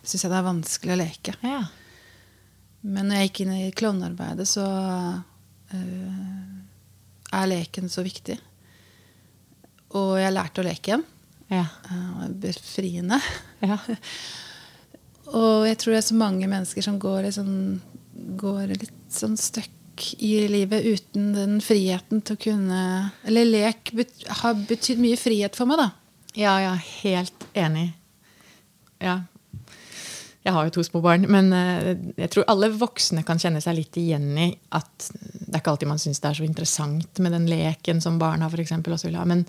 [0.00, 1.34] syns det er vanskelig å leke.
[1.44, 1.60] Ja.
[2.88, 4.64] Men når jeg gikk inn i klovnearbeidet, så
[5.76, 5.98] øh,
[7.34, 8.38] er leken så viktig.
[9.98, 11.04] Og jeg lærte å leke igjen.
[11.48, 11.64] Ja.
[12.28, 13.20] Befriende.
[13.64, 13.78] Ja.
[15.38, 17.50] og jeg tror det er så mange mennesker som går, liksom,
[18.40, 19.74] går litt sånn støkk
[20.22, 22.82] i livet uten den friheten til å kunne
[23.26, 24.12] Eller lek bet,
[24.44, 25.88] har betydd mye frihet for meg, da.
[26.38, 27.88] Ja, ja, helt enig.
[29.02, 29.22] Ja,
[30.48, 31.90] jeg har jo to små barn, men eh,
[32.22, 35.90] jeg tror alle voksne kan kjenne seg litt igjen i at det er ikke alltid
[35.90, 39.18] man syns det er så interessant med den leken som barna for eksempel, også vil
[39.20, 39.26] ha.
[39.28, 39.44] Men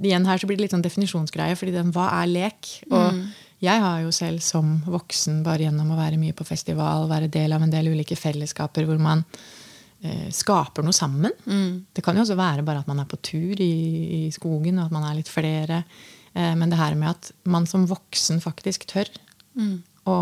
[0.00, 2.72] igjen her så blir det litt sånn definisjonsgreie, fordi den, hva er lek?
[2.90, 3.24] Og mm.
[3.64, 7.56] jeg har jo selv som voksen, bare gjennom å være mye på festival, være del
[7.56, 9.24] av en del ulike fellesskaper hvor man
[10.04, 11.36] eh, skaper noe sammen.
[11.48, 11.92] Mm.
[11.96, 13.74] Det kan jo også være bare at man er på tur i,
[14.20, 15.84] i skogen, og at man er litt flere.
[16.34, 19.08] Eh, men det her med at man som voksen faktisk tør.
[19.56, 20.16] Mm å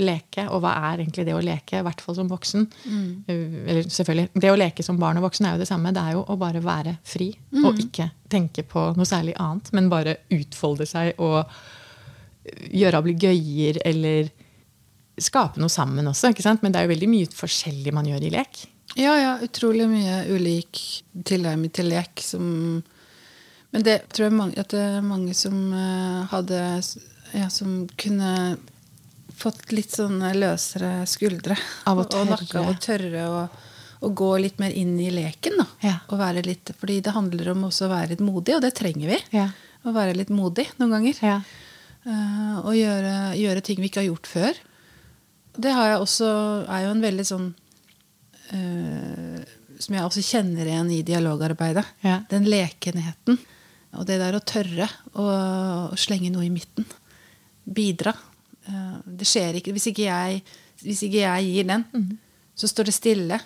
[0.00, 0.46] leke.
[0.48, 2.66] Og hva er egentlig det å leke, i hvert fall som voksen?
[2.88, 3.10] Mm.
[3.28, 5.92] Eller selvfølgelig, Det å leke som barn og voksen er jo det samme.
[5.94, 7.64] Det er jo å bare være fri mm.
[7.64, 11.44] og ikke tenke på noe særlig annet, men bare utfolde seg og
[12.44, 14.32] gjøre ablegøyer eller
[15.20, 16.32] skape noe sammen også.
[16.32, 16.62] ikke sant?
[16.64, 18.64] Men det er jo veldig mye forskjellig man gjør i lek.
[18.98, 19.32] Ja, ja.
[19.42, 20.80] Utrolig mye ulik
[21.26, 22.22] tilnærming til lek.
[22.22, 22.82] Som,
[23.74, 26.60] men det tror jeg mange, at det er mange som uh, hadde
[27.34, 28.56] ja, Som kunne
[29.36, 31.56] fått litt sånne løsere skuldre.
[31.90, 32.22] Av tørre.
[32.22, 33.40] Og nakke av å tørre å,
[34.00, 35.58] å, gå litt mer inn i leken.
[35.60, 35.66] Da.
[35.84, 35.94] Ja.
[36.08, 39.14] Og være litt, fordi det handler om også å være litt modig, og det trenger
[39.14, 39.20] vi.
[39.36, 39.48] Ja.
[39.84, 41.20] Å være litt modig noen ganger.
[41.24, 41.40] Ja.
[42.04, 44.62] Uh, og gjøre, gjøre, ting vi ikke har gjort før.
[45.54, 46.30] Det har jeg også,
[46.68, 47.44] er jo en veldig sånn
[48.50, 49.38] uh,
[49.78, 51.84] Som jeg også kjenner igjen i dialogarbeidet.
[52.30, 53.38] Den lekenheten.
[53.94, 55.24] Og det der å tørre å,
[55.94, 56.86] å slenge noe i midten.
[57.64, 58.12] Bidra
[59.04, 60.40] det skjer ikke hvis ikke jeg,
[60.82, 62.10] hvis ikke jeg gir den, mm.
[62.56, 63.40] så står det stille.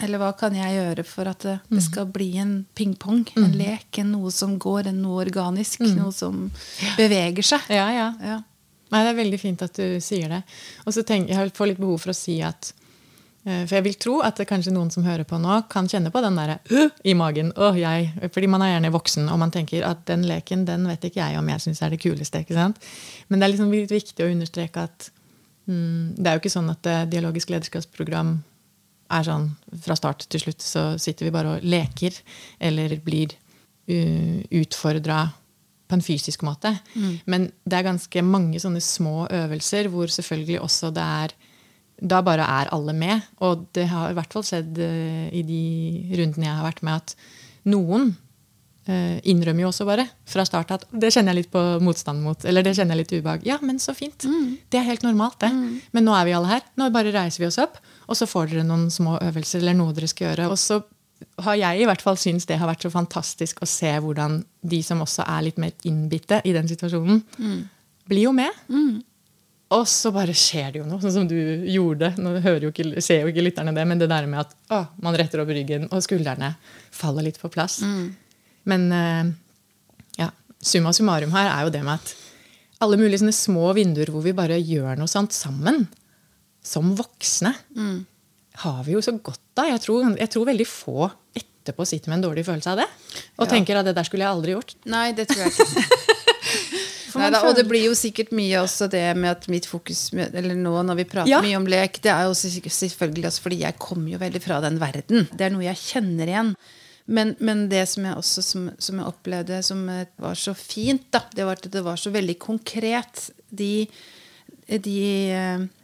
[0.00, 1.84] Eller hva kan jeg gjøre for at det, det mm.
[1.84, 3.24] skal bli en pingpong?
[3.34, 3.42] Mm.
[3.44, 5.96] En lek, en noe som går, en noe organisk, mm.
[5.98, 6.46] noe som
[6.96, 7.68] beveger seg.
[7.74, 8.08] Ja, ja.
[8.24, 8.38] ja.
[8.90, 10.40] Nei, det er veldig fint at du sier det.
[10.86, 12.79] Og så tenker jeg får litt behov for å si at Eh,
[13.40, 16.20] for jeg vil tro at det kanskje noen som hører på nå, kan kjenne på
[16.20, 17.54] den der uh, i magen.
[17.56, 18.10] Uh, jeg.
[18.34, 21.40] Fordi man er gjerne voksen, og man tenker at den leken den vet ikke jeg
[21.40, 22.44] om jeg syns er det kuleste.
[22.44, 22.84] ikke sant?
[23.28, 25.10] Men det er liksom litt viktig å understreke at
[25.70, 28.36] mm, det er jo ikke sånn at det dialogisk lederskapsprogram
[29.10, 29.48] er sånn
[29.82, 32.14] fra start til slutt så sitter vi bare og leker
[32.62, 33.32] eller blir
[33.90, 35.24] utfordra
[35.90, 36.70] på en fysisk måte.
[36.94, 37.14] Mm.
[37.26, 41.34] Men det er ganske mange sånne små øvelser hvor selvfølgelig også det er
[42.00, 43.28] Da bare er alle med.
[43.44, 45.62] Og det har i hvert fall skjedd uh, i de
[46.16, 48.12] rundene jeg har vært med, at noen
[48.88, 52.46] uh, innrømmer jo også bare fra start at det kjenner jeg litt på motstand mot.
[52.48, 53.44] Eller det kjenner jeg litt ubehag.
[53.48, 54.24] Ja, men så fint.
[54.24, 54.56] Mm.
[54.72, 55.52] Det er helt normalt, det.
[55.52, 55.76] Mm.
[55.96, 56.64] Men nå er vi alle her.
[56.80, 59.96] Nå bare reiser vi oss opp, og så får dere noen små øvelser eller noe
[59.96, 60.48] dere skal gjøre.
[60.52, 60.80] Og så
[61.44, 64.40] har jeg i hvert fall syntes det har vært så fantastisk å se hvordan
[64.72, 67.60] de som også er litt mer innbitte i den situasjonen, mm.
[68.10, 68.56] blir jo med.
[69.76, 71.36] Og så bare skjer det jo noe, sånn som du
[71.70, 72.12] gjorde.
[72.18, 75.14] Nå jo ikke, ser jo ikke lytterne det, men det der med at å, man
[75.18, 76.56] retter opp ryggen, og skuldrene
[76.94, 77.78] faller litt på plass.
[77.86, 78.08] Mm.
[78.70, 79.30] Men uh,
[80.18, 82.14] ja, summa summarum her er jo det med at
[82.82, 85.84] alle mulige sånne små vinduer hvor vi bare gjør noe sånt sammen,
[86.66, 87.98] som voksne, mm
[88.60, 89.70] har vi jo så godt av.
[89.70, 92.88] Jeg tror, jeg tror veldig få etterpå sitter med en dårlig følelse av det.
[93.38, 93.50] Og ja.
[93.52, 94.74] tenker at det der skulle jeg aldri gjort.
[94.90, 96.16] Nei, det tror jeg ikke.
[97.18, 100.72] Neida, og det blir jo sikkert mye også det med at mitt fokus Eller nå
[100.86, 101.40] når vi prater ja.
[101.44, 104.78] mye om lek, det er jo selvfølgelig også fordi jeg kommer jo veldig fra den
[104.82, 105.26] verden.
[105.32, 106.54] Det er noe jeg kjenner igjen.
[107.10, 109.82] Men, men det som jeg også som, som, jeg opplevde som
[110.22, 113.30] var så fint, da, det var at det var så veldig konkret.
[113.50, 113.88] De,
[114.70, 115.00] de,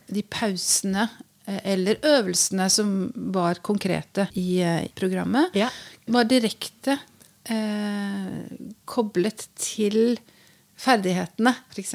[0.07, 1.09] de pausene
[1.47, 5.71] Eh, eller øvelsene som var konkrete i, eh, i programmet, ja.
[6.11, 6.99] var direkte
[7.45, 8.41] eh,
[8.85, 10.19] koblet til
[10.81, 11.95] ferdighetene, f.eks.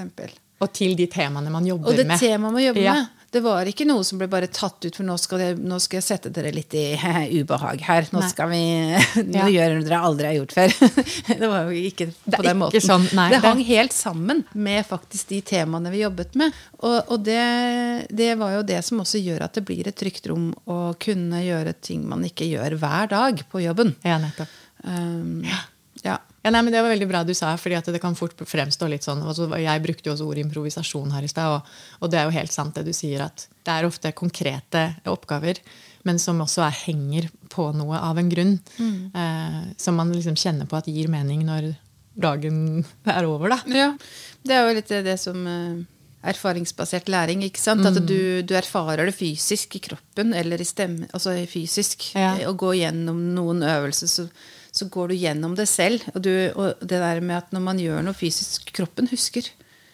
[0.62, 1.94] Og til de temaene man jobber med.
[1.94, 2.22] Og det med.
[2.22, 3.00] temaet man jobber ja.
[3.00, 3.18] med.
[3.32, 6.02] Det var ikke noe som ble bare tatt ut, for nå skal, jeg, nå skal
[6.02, 6.98] jeg sette dere litt i
[7.40, 8.10] ubehag her.
[8.12, 8.60] Nå, skal vi,
[9.30, 9.46] nå ja.
[9.56, 10.76] gjør dere aldri har gjort før.
[11.30, 12.84] det var jo ikke på den måten.
[12.84, 16.60] Sånn, nei, det hang helt sammen med faktisk de temaene vi jobbet med.
[16.82, 17.40] Og, og det,
[18.12, 21.40] det, var jo det som også gjør at det blir et trygt rom å kunne
[21.46, 23.96] gjøre ting man ikke gjør hver dag på jobben.
[24.04, 24.60] Ja, nettopp.
[24.84, 25.64] Um, ja.
[26.06, 26.18] Ja.
[26.18, 29.06] ja nei, men Det var veldig bra du sa, fordi det kan fort fremstå litt
[29.06, 32.28] sånn altså, Jeg brukte jo også ordet improvisasjon her i stad, og, og, det er
[32.28, 35.62] jo helt sant det du sier, at det er ofte konkrete oppgaver,
[36.08, 38.56] men som også er, henger på noe av en grunn.
[38.80, 39.00] Mm.
[39.14, 41.74] Eh, som man liksom kjenner på at gir mening når
[42.18, 43.54] dagen er over.
[43.54, 43.60] da.
[43.70, 43.92] Ja,
[44.44, 45.84] Det er jo litt det som uh,
[46.28, 47.44] erfaringsbasert læring.
[47.46, 47.86] ikke sant?
[47.86, 47.92] Mm.
[47.92, 52.12] At du, du, erfarer det fysisk i kroppen eller i stemme, altså fysisk.
[52.18, 52.34] Ja.
[52.50, 54.10] Å gå gjennom noen øvelser.
[54.10, 54.28] så
[54.72, 56.04] så går du gjennom det selv.
[56.16, 59.50] Og, du, og, det der med at når man gjør noe fysisk Kroppen husker.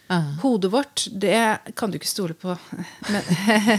[0.08, 0.38] Uh.
[0.40, 1.36] Hodet vårt, det
[1.76, 2.54] kan du ikke stole på.
[3.12, 3.26] Men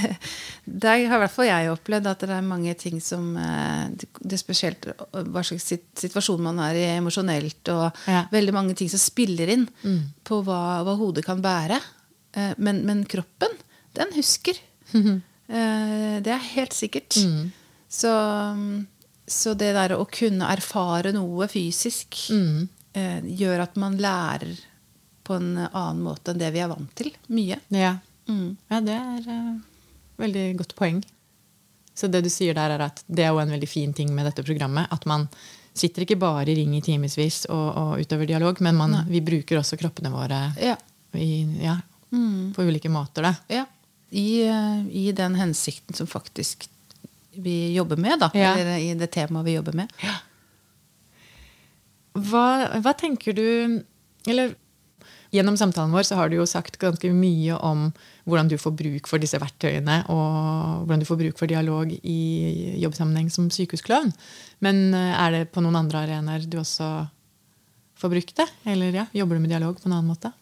[0.86, 4.36] der har i hvert fall jeg opplevd at det er mange ting som eh, Det
[4.36, 5.72] er spesielt hva slags
[6.04, 8.28] situasjon man er i emosjonelt, og ja.
[8.34, 10.04] veldig mange ting som spiller inn mm.
[10.28, 11.80] på hva, hva, hodet kan bære.
[12.38, 13.58] Eh, men, men, kroppen,
[13.98, 14.60] den husker.
[15.50, 17.16] Det er helt sikkert.
[17.26, 17.48] Mm.
[17.90, 18.10] Så
[19.30, 22.58] så det der å kunne erfare noe fysisk mm.
[22.98, 24.58] eh, gjør at man lærer
[25.30, 27.12] på en annen måte enn det vi er vant til.
[27.30, 27.60] Mye.
[27.70, 27.94] Ja,
[28.26, 28.48] mm.
[28.72, 29.84] ja det er uh,
[30.18, 31.04] veldig godt poeng.
[31.94, 34.26] Så det du sier der, er at det er jo en veldig fin ting med
[34.26, 34.90] dette programmet.
[34.90, 35.28] At man
[35.78, 39.60] sitter ikke bare i ring i timevis og, og, utøver dialog, men man, vi bruker
[39.60, 40.74] også kroppene våre ja.
[41.14, 41.30] I,
[41.62, 41.78] ja,
[42.10, 42.56] mm.
[42.56, 43.30] på ulike måter.
[43.30, 43.36] Da.
[43.60, 43.68] Ja.
[44.10, 46.66] I, uh, I den hensikten som faktisk
[47.36, 48.32] vi jobber med, da.
[48.34, 48.56] Ja.
[48.58, 49.94] Eller i det temaet vi jobber med.
[50.04, 50.16] Ja.
[52.20, 52.46] Hva,
[52.82, 53.46] hva, tenker du
[54.28, 54.56] Eller
[55.32, 57.92] gjennom samtalen vår så har du jo sagt ganske mye om
[58.26, 62.20] hvordan du får bruk for disse verktøyene, og hvordan du får bruk for dialog i
[62.82, 64.10] jobbsammenheng som sykehusklovn.
[64.66, 66.90] Men eh, er det på noen andre arenaer du også
[68.02, 68.50] får brukt det?
[68.74, 70.34] Eller ja, jobber du med dialog på en annen måte?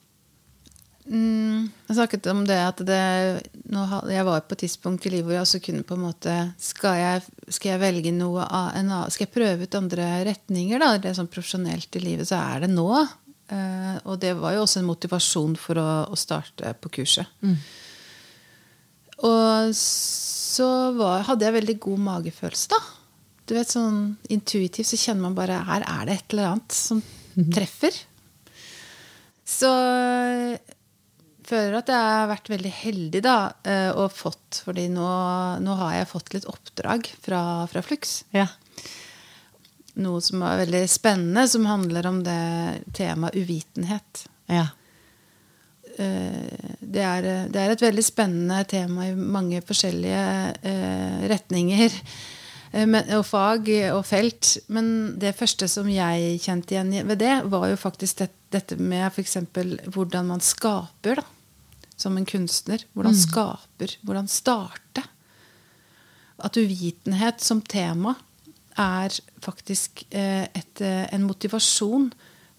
[1.08, 3.04] Mm, jeg snakket om det at det,
[4.12, 6.98] jeg var på et tidspunkt i livet hvor jeg også kunne på en måte Skal
[7.00, 8.44] jeg, skal jeg velge noe
[8.76, 10.98] en, Skal jeg prøve ut andre retninger, da?
[11.00, 12.90] Det sånn profesjonelt i livet, så er det nå.
[13.48, 17.32] Uh, og det var jo også en motivasjon for å, å starte på kurset.
[17.40, 17.56] Mm.
[19.28, 22.84] Og så var, hadde jeg veldig god magefølelse, da.
[23.48, 27.00] Du vet, sånn Intuitivt så kjenner man bare her er det et eller annet som
[27.00, 27.52] mhm.
[27.56, 27.96] treffer.
[29.48, 29.70] Så
[31.48, 33.38] føler at jeg har vært veldig heldig da,
[33.68, 35.10] eh, og fått fordi nå,
[35.64, 37.42] nå har jeg fått litt oppdrag fra,
[37.72, 38.22] fra Flux.
[38.36, 38.50] Ja.
[39.98, 42.42] Noe som er veldig spennende, som handler om det
[42.98, 44.26] temaet uvitenhet.
[44.52, 44.68] Ja.
[45.98, 50.26] Eh, det er, det er, et veldig spennende tema i mange forskjellige
[50.62, 52.02] eh, retninger
[52.78, 54.52] og fag og felt.
[54.70, 58.22] Men det første som jeg kjente igjen ved det, var jo faktisk
[58.54, 59.40] dette med f.eks.
[59.96, 61.24] hvordan man skaper.
[61.24, 61.37] da
[61.98, 62.86] som en kunstner.
[62.94, 63.22] Hvordan mm.
[63.26, 65.04] skaper, hvordan starte.
[66.38, 68.14] At uvitenhet som tema
[68.78, 72.12] er faktisk et, en motivasjon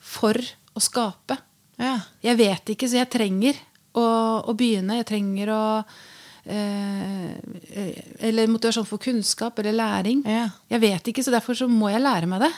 [0.02, 0.34] for
[0.74, 1.38] å skape.
[1.78, 1.94] Ja.
[2.24, 3.58] Jeg vet ikke, så jeg trenger
[3.94, 4.06] å,
[4.50, 4.98] å begynne.
[4.98, 5.62] Jeg trenger å
[6.44, 7.30] eh,
[8.26, 10.24] Eller motivasjon for kunnskap eller læring.
[10.26, 10.48] Ja.
[10.74, 12.52] Jeg vet ikke, så derfor så må jeg lære meg det.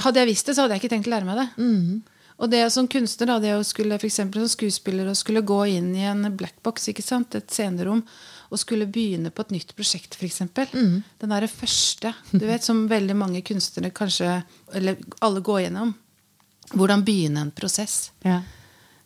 [0.00, 1.48] Hadde jeg visst det, så hadde jeg ikke tenkt å lære meg det.
[1.60, 2.13] Mm.
[2.42, 5.60] Og det som kunstner, da, det å skulle, for eksempel, som skuespiller å skulle gå
[5.76, 8.02] inn i en blackbox, et scenerom,
[8.50, 10.42] og skulle begynne på et nytt prosjekt, f.eks.
[10.74, 11.02] Mm.
[11.20, 14.42] Den derre første, du vet, som veldig mange kunstnere kanskje
[14.74, 15.94] Eller alle går gjennom.
[16.74, 18.12] Hvordan begynne en prosess.
[18.22, 18.40] Ja.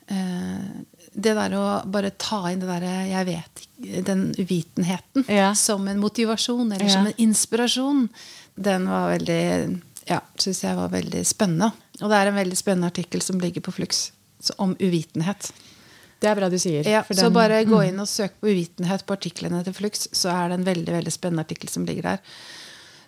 [0.09, 3.65] Eh, det der å bare ta inn det derre jeg vet
[4.07, 5.51] den uvitenheten ja.
[5.57, 6.93] som en motivasjon eller ja.
[6.95, 8.07] som en inspirasjon,
[8.55, 9.43] den var veldig
[10.09, 11.73] ja, syns jeg var veldig spennende.
[12.01, 14.09] Og det er en veldig spennende artikkel som ligger på Flux
[14.57, 15.51] om uvitenhet.
[16.19, 16.87] Det er bra du sier.
[16.87, 17.89] Ja, den, så bare gå mm.
[17.91, 21.15] inn og søk på uvitenhet på artiklene til Flux, så er det en veldig veldig
[21.15, 22.25] spennende artikkel som ligger der.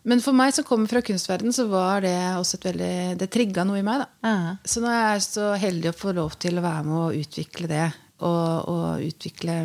[0.09, 3.66] Men for meg som kommer fra kunstverden, så var det også et veldig Det trigga
[3.68, 4.05] noe i meg.
[4.05, 4.07] da.
[4.24, 7.18] Uh Så nå er jeg så heldig å få lov til å være med og
[7.20, 7.88] utvikle det.
[8.20, 9.59] Og, og utvikle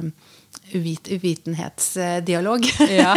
[0.74, 2.68] uvit, uvitenhetsdialog.
[2.90, 3.16] ja.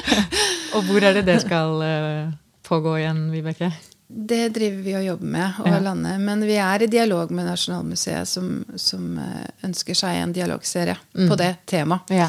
[0.74, 2.30] Og hvor er det det skal uh,
[2.70, 3.72] pågå igjen, Vibeke?
[4.10, 5.82] Det driver vi og jobber med over ja.
[5.84, 6.22] landet.
[6.22, 11.28] Men vi er i dialog med Nasjonalmuseet, som, som eh, ønsker seg en dialogserie mm.
[11.30, 12.10] på det temaet.
[12.14, 12.26] Ja.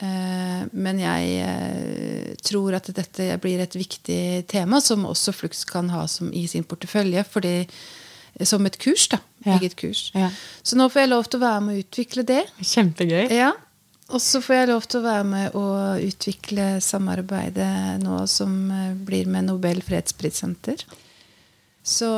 [0.00, 5.92] Eh, men jeg eh, tror at dette blir et viktig tema som også Flux kan
[5.92, 7.26] ha i sin portefølje.
[7.28, 7.54] Fordi,
[8.40, 9.10] som et kurs.
[9.12, 9.20] da,
[9.58, 10.06] Eget kurs.
[10.16, 10.32] Ja.
[10.64, 12.46] Så nå får jeg lov til å være med å utvikle det.
[12.64, 13.26] Kjempegøy.
[13.28, 13.52] Ja,
[14.10, 15.64] og så får jeg lov til å være med å
[16.02, 20.84] utvikle samarbeidet nå som eh, blir med Nobel fredsprissenter.
[21.80, 22.10] Så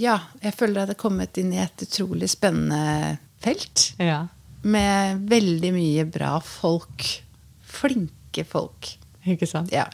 [0.00, 3.90] ja, jeg føler at jeg har kommet inn i et utrolig spennende felt.
[4.00, 4.22] Ja
[4.62, 7.06] med veldig mye bra folk.
[7.62, 8.90] Flinke folk.
[9.28, 9.72] Ikke sant?
[9.74, 9.86] Ja.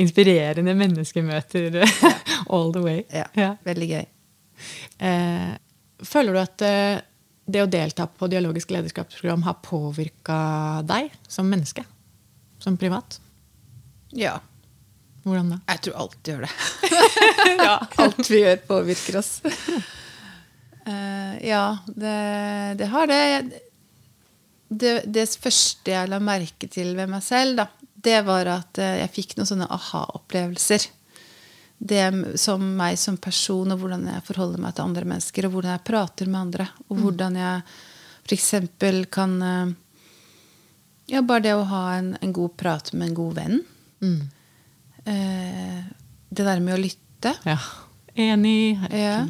[0.00, 1.80] Inspirerende menneskemøter
[2.52, 3.04] all the way.
[3.12, 3.54] Ja, ja.
[3.66, 4.06] Veldig gøy.
[5.08, 5.52] Eh,
[6.06, 7.00] føler du at eh,
[7.52, 10.38] det å delta på dialogisk lederskapsprogram har påvirka
[10.88, 11.84] deg som menneske?
[12.60, 13.18] Som privat?
[14.16, 14.38] Ja.
[15.24, 15.58] Hvordan da?
[15.68, 16.52] Jeg tror alt gjør det.
[17.66, 17.74] ja,
[18.04, 19.32] alt vi gjør, påvirker oss.
[20.86, 22.14] Uh, ja, det,
[22.80, 23.20] det, har det
[24.70, 27.66] det, det, første jeg la merke til ved meg selv, da,
[28.00, 30.86] det var at eh, jeg fikk noen sånne aha-opplevelser.
[31.80, 35.72] Det som meg som person, og hvordan jeg forholder meg til andre mennesker, og hvordan
[35.72, 37.04] jeg prater med andre, og mm.
[37.04, 37.62] hvordan jeg
[38.26, 38.50] f.eks.
[39.10, 39.72] kan eh,
[41.10, 43.62] Ja, bare det å ha en, en, god prat med en god venn.
[44.04, 44.20] Mm.
[45.08, 45.78] Eh,
[46.28, 47.32] det der med å lytte.
[47.48, 47.56] Ja.
[48.14, 48.78] Enig.
[48.92, 49.24] Ja.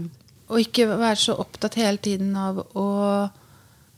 [0.51, 2.89] Og ikke være så opptatt hele tiden av å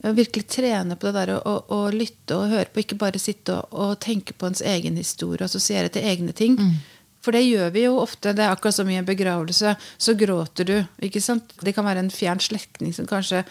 [0.03, 2.83] virkelig trene på det der å, å, lytte og høre på.
[2.83, 6.59] Ikke bare sitte og, og tenke på ens egen historie og assosiere til egne ting.
[6.59, 6.75] Mm.
[7.23, 8.33] For det gjør vi jo ofte.
[8.35, 9.77] Det er akkurat som i en begravelse.
[9.97, 10.77] Så gråter du.
[11.07, 11.55] ikke sant?
[11.63, 13.45] Det kan være en fjern slektning som kanskje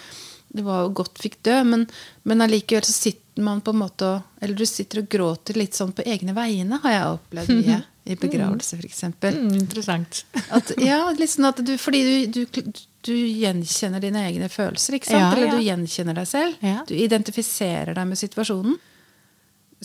[0.51, 1.85] det var jo godt fikk dø, men,
[2.27, 4.09] men allikevel så sitter man på en måte
[4.43, 7.79] Eller du sitter og gråter litt sånn på egne vegne, har jeg opplevd mye.
[8.11, 9.03] I begravelse, f.eks.
[9.21, 10.23] Mm, interessant.
[10.57, 11.99] At, ja, litt sånn at du, fordi
[12.33, 12.71] du, du,
[13.05, 14.97] du gjenkjenner dine egne følelser.
[14.97, 15.21] ikke sant?
[15.21, 16.63] Ja, Eller du gjenkjenner deg selv.
[16.65, 16.79] Ja.
[16.89, 18.79] Du identifiserer deg med situasjonen.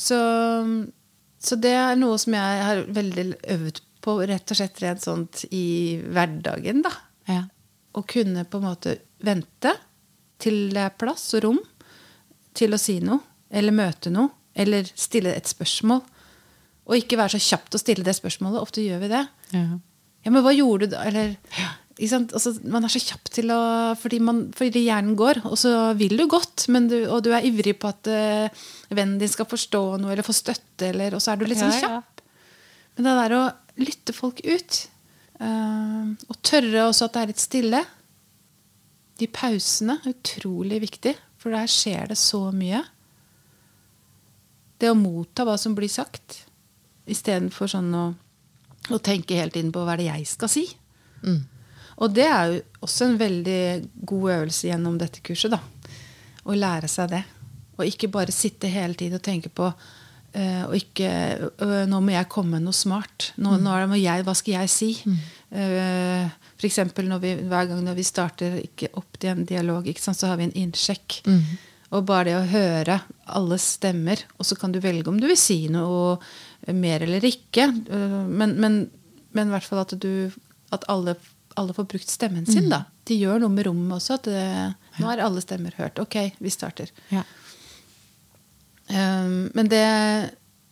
[0.00, 0.16] Så,
[1.38, 3.26] så, det er noe som jeg har veldig
[3.56, 6.82] øvd på rett og slett rent sånt i hverdagen.
[6.86, 6.92] da.
[7.28, 7.42] Ja.
[7.96, 9.72] Å kunne på en måte vente
[10.42, 11.62] til det er plass og rom
[12.56, 13.20] til å si noe.
[13.50, 14.32] Eller møte noe.
[14.56, 16.02] Eller stille et spørsmål.
[16.86, 18.62] Og ikke være så kjapt å stille det spørsmålet.
[18.62, 19.24] Ofte gjør vi det.
[19.52, 19.64] Ja,
[20.26, 21.04] ja men hva gjorde du da?
[21.08, 21.36] Eller
[21.96, 23.60] Altså, man er så kjapp til å
[23.96, 27.72] fordi, man, fordi, hjernen går, og så vil du godt, du, og du er ivrig
[27.80, 31.40] på at uh, vennen din skal forstå noe eller få støtte, eller, og så er
[31.40, 32.20] du litt sånn kjapp.
[32.96, 33.40] Men det der å
[33.80, 34.82] lytte folk ut,
[35.40, 37.82] uh, og tørre også at det er litt stille
[39.16, 42.84] De pausene er utrolig viktig, for der skjer det så mye.
[44.76, 46.42] Det å motta hva som blir sagt,
[47.08, 48.06] istedenfor sånn å,
[48.92, 50.68] å tenke helt inn på hva er det jeg skal si.
[51.24, 51.46] Mm.
[51.96, 53.60] Og det er jo også en veldig
[54.08, 55.54] god øvelse gjennom dette kurset.
[55.54, 55.60] da.
[56.46, 57.22] Å lære seg det.
[57.76, 61.10] Og ikke bare sitte hele tiden og tenke på uh, og ikke,
[61.60, 63.30] uh, Nå må jeg komme med noe smart.
[63.36, 63.68] Nå, mm.
[63.88, 64.90] nå jeg, hva skal jeg si?
[65.04, 65.22] Mm.
[65.56, 70.32] Uh, for eksempel hver gang når vi starter ikke opp til en dialog, sant, så
[70.32, 71.20] har vi en innsjekk.
[71.28, 71.42] Mm.
[71.96, 72.98] Og bare det å høre
[73.38, 76.16] alle stemmer, og så kan du velge om du vil si noe
[76.74, 77.68] mer eller ikke.
[77.86, 78.78] Men, men,
[79.36, 80.32] men i hvert fall at, du,
[80.74, 81.14] at alle
[81.60, 82.66] alle får brukt stemmen sin.
[82.66, 82.72] Mm.
[82.74, 82.82] da.
[83.08, 84.18] De gjør noe med rommet også.
[84.18, 84.42] at det,
[85.00, 86.00] Nå er alle stemmer hørt.
[86.02, 86.92] Ok, vi starter.
[87.12, 87.22] Ja.
[88.86, 89.86] Um, men det,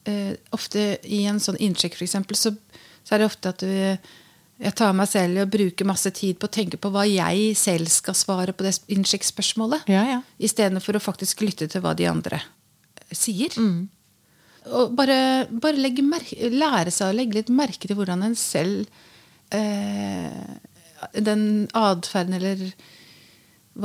[0.09, 2.55] uh, ofte i en sånn innsjekk, f.eks., så,
[3.03, 4.13] så er det ofte at du,
[4.63, 7.57] jeg tar meg selv i å bruke masse tid på å tenke på hva jeg
[7.59, 9.89] selv skal svare på det innsjekkspørsmålet.
[9.91, 10.21] Ja, ja.
[10.39, 12.39] Istedenfor å faktisk lytte til hva de andre
[13.15, 13.55] sier.
[13.59, 13.89] Mm.
[14.75, 18.87] Og bare, bare lære seg å legge litt merke til hvordan en selv
[19.53, 20.55] eh,
[21.13, 22.67] Den atferden eller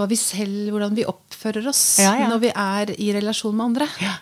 [0.10, 2.28] vi selv, hvordan vi oppfører oss ja, ja.
[2.30, 3.88] når vi er i relasjon med andre.
[4.04, 4.18] Ja.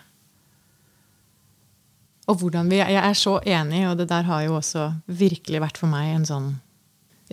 [2.28, 5.80] Og hvordan vi, Jeg er så enig, og det der har jo også virkelig vært
[5.80, 6.48] for meg en sånn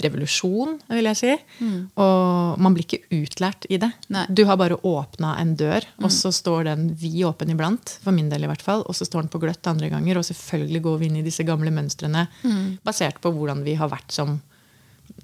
[0.03, 1.34] revolusjon, vil jeg si.
[1.63, 1.78] Mm.
[2.03, 3.91] Og man blir ikke utlært i det.
[4.11, 4.26] Nei.
[4.28, 6.03] Du har bare åpna en dør, mm.
[6.03, 7.97] og så står den vidåpen iblant.
[8.03, 8.84] For min del i hvert fall.
[8.89, 10.20] Og så står den på gløtt andre ganger.
[10.20, 12.66] Og selvfølgelig går vi inn i disse gamle mønstrene mm.
[12.88, 14.39] basert på hvordan vi har vært som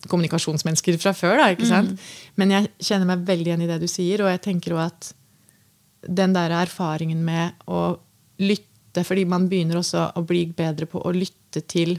[0.09, 1.37] kommunikasjonsmennesker fra før.
[1.41, 1.93] Da, ikke sant?
[1.93, 2.13] Mm.
[2.41, 5.11] Men jeg kjenner meg veldig igjen i det du sier, og jeg tenker også at
[6.21, 7.83] den der erfaringen med å
[8.41, 11.93] lytte, fordi man begynner også å bli bedre på å lytte til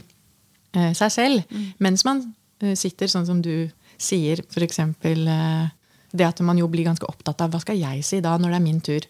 [0.75, 1.69] eh, seg selv mm.
[1.85, 2.25] mens man
[2.61, 3.69] eh, sitter, sånn som du
[4.01, 4.81] sier, f.eks.
[4.83, 5.71] Eh,
[6.13, 8.57] det at man jo blir ganske opptatt av hva skal jeg si da, når det
[8.59, 9.07] er min tur.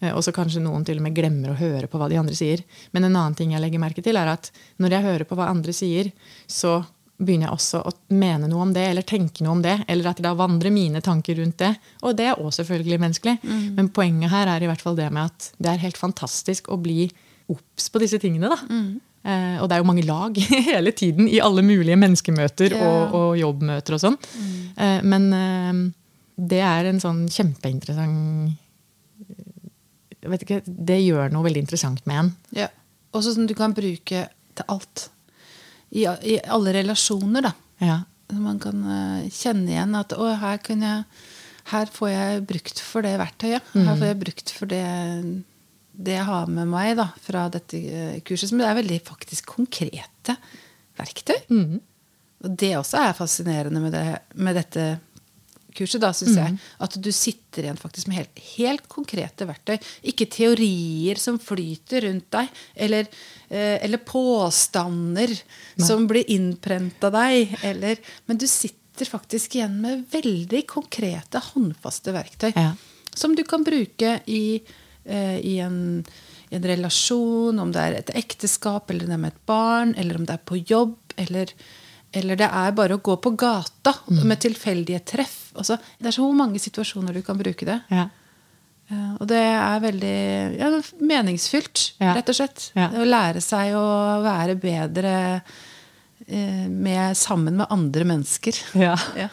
[0.00, 2.36] Eh, og så kanskje noen til og med glemmer å høre på hva de andre
[2.38, 2.62] sier.
[2.94, 5.50] Men en annen ting jeg legger merke til, er at når jeg hører på hva
[5.50, 6.12] andre sier,
[6.46, 6.78] så
[7.18, 9.76] begynner jeg også å mene noe om det, eller tenke noe om det.
[9.88, 11.72] Eller at jeg da vandrer mine tanker rundt det.
[12.02, 13.36] Og det er også selvfølgelig menneskelig.
[13.42, 13.64] Mm.
[13.78, 16.80] Men poenget her er i hvert fall det med at det er helt fantastisk å
[16.80, 17.06] bli
[17.52, 18.50] obs på disse tingene.
[18.50, 18.58] da.
[18.66, 19.00] Mm.
[19.24, 20.36] Eh, og det er jo mange lag
[20.70, 22.82] hele tiden i alle mulige menneskemøter ja.
[22.84, 24.18] og, og, jobbmøter og sånn.
[24.34, 24.58] Mm.
[24.74, 25.80] Eh, men eh,
[26.50, 28.60] det er en sånn kjempeinteressant
[30.24, 32.28] jeg vet ikke, Det gjør noe veldig interessant med en.
[32.56, 32.70] Ja.
[33.12, 34.22] Også som du kan bruke
[34.56, 35.10] til alt
[35.94, 37.54] i, i alle relasjoner, da.
[37.84, 38.00] Ja.
[38.34, 41.02] Man kan uh, kjenne igjen at å, her, jeg,
[41.70, 43.72] her, får jeg brukt for det verktøyet.
[43.74, 43.88] Mm.
[43.88, 44.84] Her får jeg brukt for det,
[45.94, 48.50] det jeg har med meg da, fra dette uh, kurset.
[48.50, 50.38] Som er veldig faktisk konkrete
[50.98, 51.36] verktøy.
[51.52, 51.82] Mm.
[52.44, 54.88] Og det også er fascinerende med, det, med dette
[55.76, 56.40] kurset, da, syns mm.
[56.40, 56.56] jeg.
[56.86, 59.76] At du sitter igjen faktisk med helt, helt, konkrete verktøy.
[60.10, 62.50] Ikke teorier som flyter rundt deg,
[62.86, 63.10] eller,
[63.48, 65.86] eh, eller påstander Nei.
[65.86, 67.56] som blir innprenta deg.
[67.66, 72.52] Eller, men du sitter faktisk igjen med veldig konkrete, håndfaste verktøy.
[72.54, 72.72] Ja.
[73.14, 74.60] Som du kan bruke i,
[75.04, 76.04] eh, i en
[76.54, 80.26] en relasjon, om det er et ekteskap, eller det er med et barn, eller om
[80.28, 81.50] det er på jobb, eller
[82.14, 84.20] eller det er bare å gå på gata mm.
[84.28, 85.43] med tilfeldige treff.
[85.54, 87.78] Altså, det er så mange situasjoner du kan bruke det.
[87.92, 88.08] Ja.
[88.90, 90.16] Uh, og det er veldig
[90.58, 90.68] ja,
[91.00, 92.12] meningsfylt, ja.
[92.18, 92.66] rett og slett.
[92.76, 93.86] Å lære seg å
[94.24, 98.60] være bedre uh, med, sammen med andre mennesker.
[98.80, 98.98] Ja.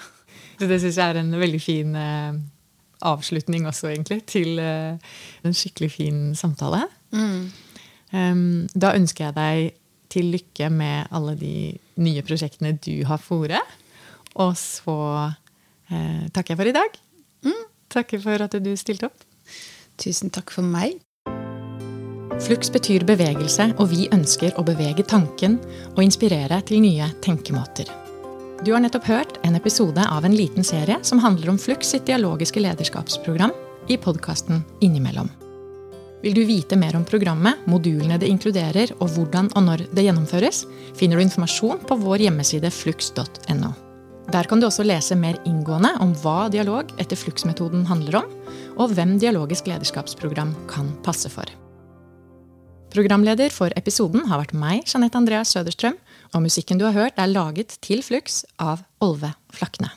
[0.62, 2.36] Det syns jeg er en veldig fin uh,
[3.10, 6.84] avslutning også, egentlig, til en skikkelig fin samtale.
[7.10, 7.48] Mm.
[8.12, 8.44] Um,
[8.78, 9.80] da ønsker jeg deg
[10.12, 11.56] til lykke med alle de
[12.04, 13.62] nye prosjektene du har fore.
[14.38, 14.96] Og så
[15.92, 17.00] eh, takker jeg for i dag.
[17.46, 17.64] Mm.
[17.92, 19.24] Takker for at du stilte opp.
[20.02, 21.00] Tusen takk for meg.
[22.42, 25.60] Flux betyr bevegelse, og vi ønsker å bevege tanken
[25.92, 27.92] og inspirere til nye tenkemåter.
[28.66, 32.06] Du har nettopp hørt en episode av en liten serie som handler om Flux sitt
[32.10, 33.54] dialogiske lederskapsprogram
[33.90, 35.30] i podkasten Innimellom.
[36.22, 40.66] Vil du vite mer om programmet, modulene det inkluderer og hvordan og når det gjennomføres,
[40.98, 43.74] finner du informasjon på vår hjemmeside flux.no.
[44.32, 48.30] Der kan du også lese mer inngående om hva dialog etter Flux-metoden handler om,
[48.80, 51.50] og hvem dialogisk lederskapsprogram kan passe for.
[52.96, 56.00] Programleder for episoden har vært meg, Jeanette Andreas Søderstrøm,
[56.32, 59.92] og musikken du har hørt, er laget til Flux av Olve Flakne.